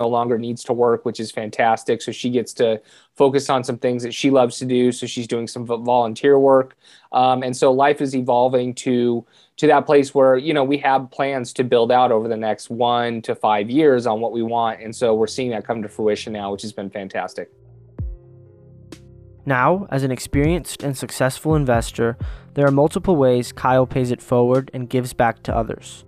no 0.00 0.08
longer 0.08 0.38
needs 0.38 0.64
to 0.64 0.72
work, 0.72 1.04
which 1.04 1.20
is 1.20 1.30
fantastic. 1.30 2.00
So 2.02 2.10
she 2.10 2.30
gets 2.30 2.52
to 2.54 2.80
focus 3.14 3.50
on 3.50 3.62
some 3.62 3.78
things 3.78 4.02
that 4.02 4.14
she 4.14 4.30
loves 4.30 4.58
to 4.58 4.64
do. 4.64 4.90
So 4.90 5.06
she's 5.06 5.28
doing 5.28 5.46
some 5.46 5.66
volunteer 5.66 6.38
work, 6.38 6.76
um, 7.12 7.42
and 7.42 7.56
so 7.56 7.70
life 7.70 8.00
is 8.00 8.16
evolving 8.16 8.74
to 8.76 9.24
to 9.58 9.66
that 9.66 9.84
place 9.84 10.14
where 10.14 10.36
you 10.36 10.54
know 10.54 10.64
we 10.64 10.78
have 10.78 11.10
plans 11.10 11.52
to 11.52 11.64
build 11.64 11.92
out 11.92 12.10
over 12.10 12.26
the 12.26 12.36
next 12.36 12.70
one 12.70 13.20
to 13.22 13.34
five 13.34 13.68
years 13.68 14.06
on 14.06 14.20
what 14.20 14.32
we 14.32 14.42
want, 14.42 14.80
and 14.80 14.96
so 14.96 15.14
we're 15.14 15.26
seeing 15.26 15.50
that 15.50 15.66
come 15.66 15.82
to 15.82 15.88
fruition 15.88 16.32
now, 16.32 16.50
which 16.50 16.62
has 16.62 16.72
been 16.72 16.90
fantastic. 16.90 17.50
Now, 19.46 19.86
as 19.90 20.02
an 20.02 20.10
experienced 20.10 20.82
and 20.82 20.96
successful 20.96 21.54
investor, 21.54 22.16
there 22.54 22.66
are 22.66 22.70
multiple 22.70 23.16
ways 23.16 23.52
Kyle 23.52 23.86
pays 23.86 24.10
it 24.10 24.22
forward 24.22 24.70
and 24.74 24.88
gives 24.88 25.12
back 25.12 25.42
to 25.44 25.56
others. 25.56 26.04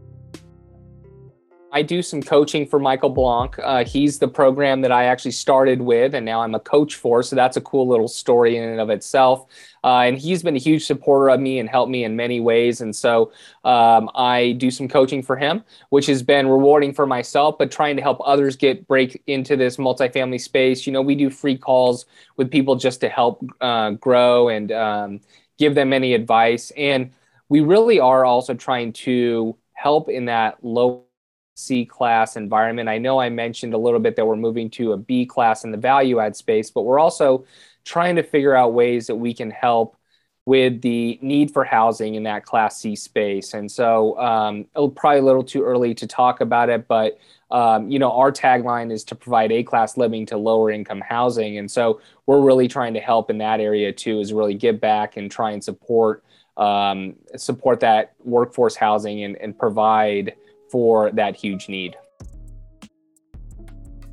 I 1.75 1.81
do 1.81 2.03
some 2.03 2.23
coaching 2.23 2.67
for 2.67 2.79
Michael 2.79 3.09
Blank. 3.09 3.59
Uh, 3.59 3.83
he's 3.85 4.19
the 4.19 4.29
program 4.29 4.83
that 4.83 4.93
I 4.93 5.05
actually 5.05 5.31
started 5.31 5.81
with, 5.81 6.15
and 6.15 6.27
now 6.27 6.43
I'm 6.43 6.55
a 6.55 6.61
coach 6.61 6.97
for. 6.97 7.23
So 7.23 7.35
that's 7.35 7.57
a 7.57 7.63
cool 7.63 7.89
little 7.89 8.09
story 8.09 8.59
in 8.59 8.69
and 8.69 8.79
of 8.79 8.91
itself. 8.91 9.47
Uh, 9.83 10.01
and 10.01 10.19
he's 10.19 10.43
been 10.43 10.55
a 10.55 10.59
huge 10.61 10.85
supporter 10.85 11.31
of 11.31 11.41
me 11.41 11.59
and 11.59 11.69
helped 11.71 11.91
me 11.91 12.05
in 12.05 12.15
many 12.15 12.41
ways. 12.41 12.83
And 12.83 12.95
so 12.95 13.33
um, 13.65 14.11
I 14.15 14.53
do 14.59 14.71
some 14.71 14.87
coaching 14.87 15.23
for 15.23 15.35
him, 15.35 15.65
which 15.89 16.05
has 16.07 16.23
been 16.23 16.47
rewarding 16.47 16.93
for 16.93 17.07
myself, 17.07 17.57
but 17.59 17.71
trying 17.71 17.97
to 17.97 18.03
help 18.03 18.21
others 18.23 18.55
get 18.55 18.87
break 18.87 19.23
into 19.27 19.57
this 19.57 19.79
multifamily 19.79 20.43
space. 20.43 20.87
You 20.87 20.93
know, 20.93 21.01
we 21.01 21.15
do 21.15 21.31
free 21.31 21.57
calls 21.57 22.05
with 22.37 22.51
people 22.51 22.77
just 22.77 23.01
to 23.01 23.09
help 23.09 23.43
uh, 23.63 23.93
grow 23.93 24.51
and 24.51 24.71
um, 24.73 25.21
give 25.59 25.75
them 25.75 25.95
any 25.95 26.13
advice. 26.13 26.71
And 26.77 27.13
we 27.49 27.61
really 27.61 27.99
are 27.99 28.27
also 28.27 28.53
trying 28.53 28.93
to 28.93 29.57
help 29.73 30.11
in 30.11 30.27
that 30.27 30.63
low 30.63 31.07
C 31.55 31.85
class 31.85 32.37
environment. 32.37 32.89
I 32.89 32.99
know 32.99 33.21
I 33.21 33.29
mentioned 33.29 33.75
a 33.75 33.79
little 33.79 34.01
bit 34.01 34.17
that 34.17 34.27
we're 34.27 34.37
moving 34.37 34.71
to 34.71 34.93
a 34.93 34.97
B 34.97 35.27
class 35.27 35.65
in 35.65 35.71
the 35.71 35.79
value 35.79 36.19
add 36.21 36.37
space, 36.37 36.71
but 36.71 36.83
we're 36.83 36.99
also 36.99 37.45
trying 37.85 38.17
to 38.17 38.23
figure 38.23 38.55
out 38.55 38.75
ways 38.75 39.07
that 39.09 39.17
we 39.17 39.35
can 39.35 39.51
help 39.51 39.97
with 40.45 40.83
the 40.83 41.19
need 41.23 41.53
for 41.53 41.63
housing 41.63 42.17
in 42.17 42.25
that 42.25 42.45
class 42.45 42.81
C 42.81 42.97
space. 42.97 43.55
And 43.55 43.71
so, 43.71 44.19
um, 44.19 44.67
probably 44.97 45.21
a 45.21 45.23
little 45.23 45.45
too 45.45 45.63
early 45.63 45.95
to 45.95 46.07
talk 46.07 46.41
about 46.41 46.69
it, 46.69 46.89
but 46.89 47.19
um, 47.51 47.91
you 47.91 47.99
know, 47.99 48.11
our 48.13 48.33
tagline 48.33 48.91
is 48.91 49.05
to 49.05 49.15
provide 49.15 49.53
A 49.53 49.63
class 49.63 49.97
living 49.97 50.25
to 50.27 50.39
lower 50.39 50.71
income 50.71 51.03
housing. 51.07 51.59
And 51.59 51.71
so, 51.71 52.01
we're 52.27 52.41
really 52.41 52.67
trying 52.67 52.95
to 52.95 53.01
help 53.01 53.31
in 53.31 53.39
that 53.39 53.61
area 53.61 53.93
too, 53.93 54.21
is 54.21 54.33
really 54.33 54.55
give 54.55 54.81
back 54.81 55.17
and 55.17 55.31
try 55.31 55.53
and 55.53 55.63
support 55.63 56.25
um, 56.57 57.15
support 57.37 57.81
that 57.81 58.15
workforce 58.25 58.75
housing 58.77 59.23
and, 59.25 59.37
and 59.37 59.59
provide 59.59 60.35
for 60.73 61.13
that 61.13 61.37
huge 61.37 61.69
need. 61.69 61.97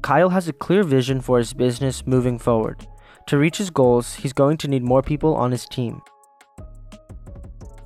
Kyle 0.01 0.29
has 0.29 0.47
a 0.47 0.53
clear 0.53 0.83
vision 0.83 1.21
for 1.21 1.39
his 1.39 1.53
business 1.53 2.05
moving 2.05 2.37
forward. 2.37 2.85
To 3.27 3.37
reach 3.37 3.57
his 3.57 3.69
goals, 3.69 4.15
he's 4.15 4.33
going 4.33 4.57
to 4.57 4.67
need 4.67 4.83
more 4.83 5.01
people 5.01 5.35
on 5.35 5.51
his 5.51 5.65
team 5.65 6.01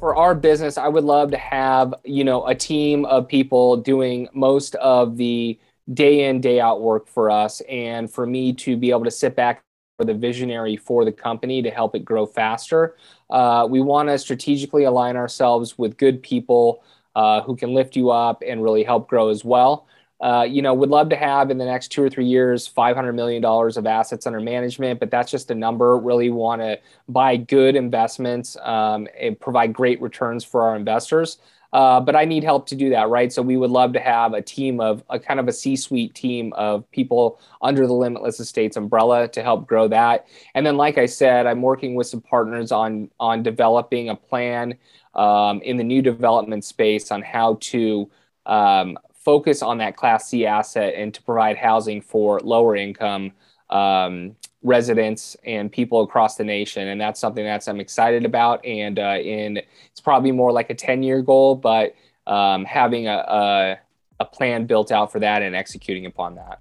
for 0.03 0.17
our 0.17 0.35
business, 0.35 0.77
I 0.77 0.89
would 0.89 1.05
love 1.05 1.31
to 1.31 1.37
have, 1.37 1.93
you 2.03 2.25
know, 2.25 2.45
a 2.45 2.53
team 2.53 3.05
of 3.05 3.25
people 3.25 3.77
doing 3.77 4.27
most 4.33 4.75
of 4.75 5.15
the 5.15 5.57
day 5.93 6.27
in, 6.27 6.41
day 6.41 6.59
out 6.59 6.81
work 6.81 7.07
for 7.07 7.31
us. 7.31 7.61
And 7.69 8.11
for 8.11 8.25
me 8.25 8.51
to 8.51 8.75
be 8.75 8.89
able 8.89 9.05
to 9.05 9.11
sit 9.11 9.33
back 9.33 9.63
for 9.95 10.03
the 10.03 10.13
visionary 10.13 10.75
for 10.75 11.05
the 11.05 11.11
company 11.13 11.61
to 11.61 11.71
help 11.71 11.95
it 11.95 12.03
grow 12.03 12.25
faster. 12.25 12.97
Uh, 13.29 13.65
we 13.69 13.79
want 13.79 14.09
to 14.09 14.19
strategically 14.19 14.83
align 14.83 15.15
ourselves 15.15 15.77
with 15.77 15.95
good 15.95 16.21
people 16.21 16.83
uh, 17.15 17.41
who 17.41 17.55
can 17.55 17.73
lift 17.73 17.95
you 17.95 18.09
up 18.09 18.43
and 18.45 18.63
really 18.63 18.83
help 18.83 19.07
grow 19.07 19.29
as 19.29 19.43
well. 19.43 19.87
Uh, 20.21 20.43
you 20.43 20.61
know, 20.61 20.73
would 20.73 20.89
love 20.89 21.09
to 21.09 21.17
have 21.17 21.51
in 21.51 21.57
the 21.57 21.65
next 21.65 21.89
two 21.89 22.01
or 22.01 22.09
three 22.09 22.25
years 22.25 22.71
$500 22.71 23.13
million 23.13 23.43
of 23.43 23.85
assets 23.85 24.25
under 24.25 24.39
management, 24.39 24.99
but 24.99 25.11
that's 25.11 25.29
just 25.29 25.51
a 25.51 25.55
number. 25.55 25.97
Really 25.97 26.29
want 26.29 26.61
to 26.61 26.79
buy 27.09 27.35
good 27.35 27.75
investments 27.75 28.55
um, 28.61 29.07
and 29.19 29.37
provide 29.37 29.73
great 29.73 30.01
returns 30.01 30.45
for 30.45 30.61
our 30.61 30.77
investors. 30.77 31.39
Uh, 31.73 31.99
but 31.99 32.15
I 32.15 32.23
need 32.23 32.43
help 32.43 32.67
to 32.67 32.75
do 32.75 32.91
that, 32.91 33.09
right? 33.09 33.33
So 33.33 33.41
we 33.41 33.57
would 33.57 33.71
love 33.71 33.93
to 33.93 33.99
have 33.99 34.33
a 34.33 34.41
team 34.43 34.79
of 34.79 35.03
a 35.09 35.19
kind 35.19 35.39
of 35.39 35.47
a 35.47 35.51
C-suite 35.51 36.13
team 36.13 36.53
of 36.53 36.89
people 36.91 37.39
under 37.63 37.87
the 37.87 37.93
Limitless 37.93 38.39
Estates 38.39 38.77
umbrella 38.77 39.27
to 39.29 39.41
help 39.41 39.67
grow 39.67 39.87
that. 39.87 40.27
And 40.53 40.63
then, 40.63 40.77
like 40.77 40.99
I 40.99 41.07
said, 41.07 41.47
I'm 41.47 41.63
working 41.63 41.95
with 41.95 42.05
some 42.05 42.21
partners 42.21 42.71
on 42.71 43.09
on 43.19 43.41
developing 43.41 44.09
a 44.09 44.15
plan 44.15 44.75
um, 45.15 45.61
in 45.63 45.77
the 45.77 45.83
new 45.83 46.03
development 46.03 46.63
space 46.63 47.11
on 47.11 47.23
how 47.23 47.57
to 47.61 48.09
um, 48.45 48.95
focus 49.15 49.63
on 49.63 49.79
that 49.79 49.95
Class 49.95 50.29
C 50.29 50.45
asset 50.45 50.93
and 50.95 51.11
to 51.13 51.23
provide 51.23 51.57
housing 51.57 52.01
for 52.01 52.39
lower 52.41 52.75
income 52.75 53.31
um, 53.71 54.35
residents 54.63 55.35
and 55.45 55.71
people 55.71 56.01
across 56.01 56.37
the 56.37 56.43
nation. 56.43 56.87
And 56.87 56.99
that's 56.99 57.19
something 57.19 57.43
that's 57.43 57.67
I'm 57.67 57.79
excited 57.79 58.25
about. 58.25 58.65
And 58.65 58.97
uh, 58.97 59.17
in 59.21 59.57
it's 59.91 60.01
probably 60.01 60.31
more 60.31 60.51
like 60.51 60.69
a 60.69 60.75
10 60.75 61.03
year 61.03 61.21
goal, 61.21 61.55
but 61.55 61.95
um, 62.25 62.65
having 62.65 63.07
a, 63.07 63.17
a, 63.17 63.79
a 64.21 64.25
plan 64.25 64.65
built 64.65 64.91
out 64.91 65.11
for 65.11 65.19
that 65.19 65.41
and 65.41 65.55
executing 65.55 66.05
upon 66.05 66.35
that. 66.35 66.59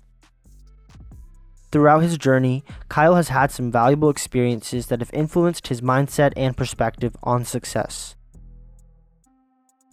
Throughout 1.70 2.00
his 2.00 2.18
journey, 2.18 2.64
Kyle 2.90 3.14
has 3.14 3.28
had 3.28 3.50
some 3.50 3.72
valuable 3.72 4.10
experiences 4.10 4.88
that 4.88 5.00
have 5.00 5.10
influenced 5.14 5.68
his 5.68 5.80
mindset 5.80 6.32
and 6.36 6.54
perspective 6.54 7.16
on 7.22 7.44
success 7.44 8.16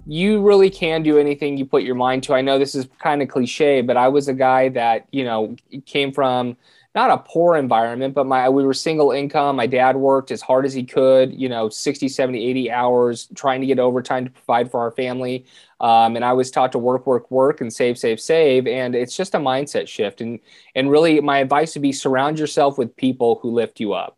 you 0.10 0.42
really 0.42 0.72
can 0.72 1.04
do 1.04 1.20
anything 1.20 1.56
you 1.56 1.66
put 1.66 1.84
your 1.84 1.94
mind 1.94 2.24
to. 2.24 2.34
I 2.34 2.42
know 2.42 2.58
this 2.58 2.74
is 2.74 2.88
kind 2.98 3.22
of 3.22 3.28
cliche, 3.28 3.82
but 3.82 3.96
I 3.96 4.08
was 4.08 4.28
a 4.28 4.34
guy 4.34 4.70
that, 4.70 5.06
you 5.12 5.24
know, 5.24 5.56
came 5.86 6.12
from 6.12 6.58
not 6.96 7.12
a 7.12 7.18
poor 7.20 7.56
environment, 7.56 8.16
but 8.16 8.26
my 8.26 8.50
we 8.50 8.64
were 8.64 8.74
single 8.74 9.12
income. 9.12 9.56
My 9.56 9.68
dad 9.68 9.96
worked 9.96 10.32
as 10.32 10.42
hard 10.42 10.66
as 10.66 10.74
he 10.74 10.84
could, 10.84 11.34
you 11.34 11.48
know, 11.48 11.70
60, 11.70 12.10
70, 12.10 12.44
80 12.46 12.72
hours 12.72 13.28
trying 13.36 13.62
to 13.62 13.68
get 13.68 13.80
overtime 13.80 14.26
to 14.26 14.32
provide 14.32 14.72
for 14.72 14.80
our 14.80 14.92
family. 14.92 15.46
Um, 15.80 16.16
and 16.16 16.26
I 16.26 16.34
was 16.34 16.50
taught 16.52 16.72
to 16.74 16.80
work, 16.80 17.06
work, 17.06 17.30
work 17.32 17.62
and 17.62 17.72
save, 17.72 17.98
save, 17.98 18.20
save. 18.20 18.68
And 18.68 18.96
it's 18.96 19.16
just 19.16 19.36
a 19.36 19.40
mindset 19.40 19.88
shift. 19.88 20.20
And 20.22 20.40
and 20.76 20.90
really 20.90 21.22
my 21.22 21.40
advice 21.40 21.76
would 21.76 21.84
be 21.84 21.92
surround 21.94 22.40
yourself 22.40 22.78
with 22.78 22.96
people 22.96 23.40
who 23.42 23.52
lift 23.52 23.80
you 23.80 23.94
up. 23.94 24.18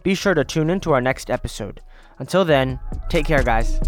Be 0.04 0.16
sure 0.16 0.34
to 0.34 0.44
tune 0.44 0.70
in 0.70 0.82
to 0.82 0.92
our 0.94 1.02
next 1.02 1.30
episode. 1.30 1.82
Until 2.20 2.46
then, 2.46 2.80
take 3.10 3.26
care, 3.26 3.44
guys. 3.44 3.80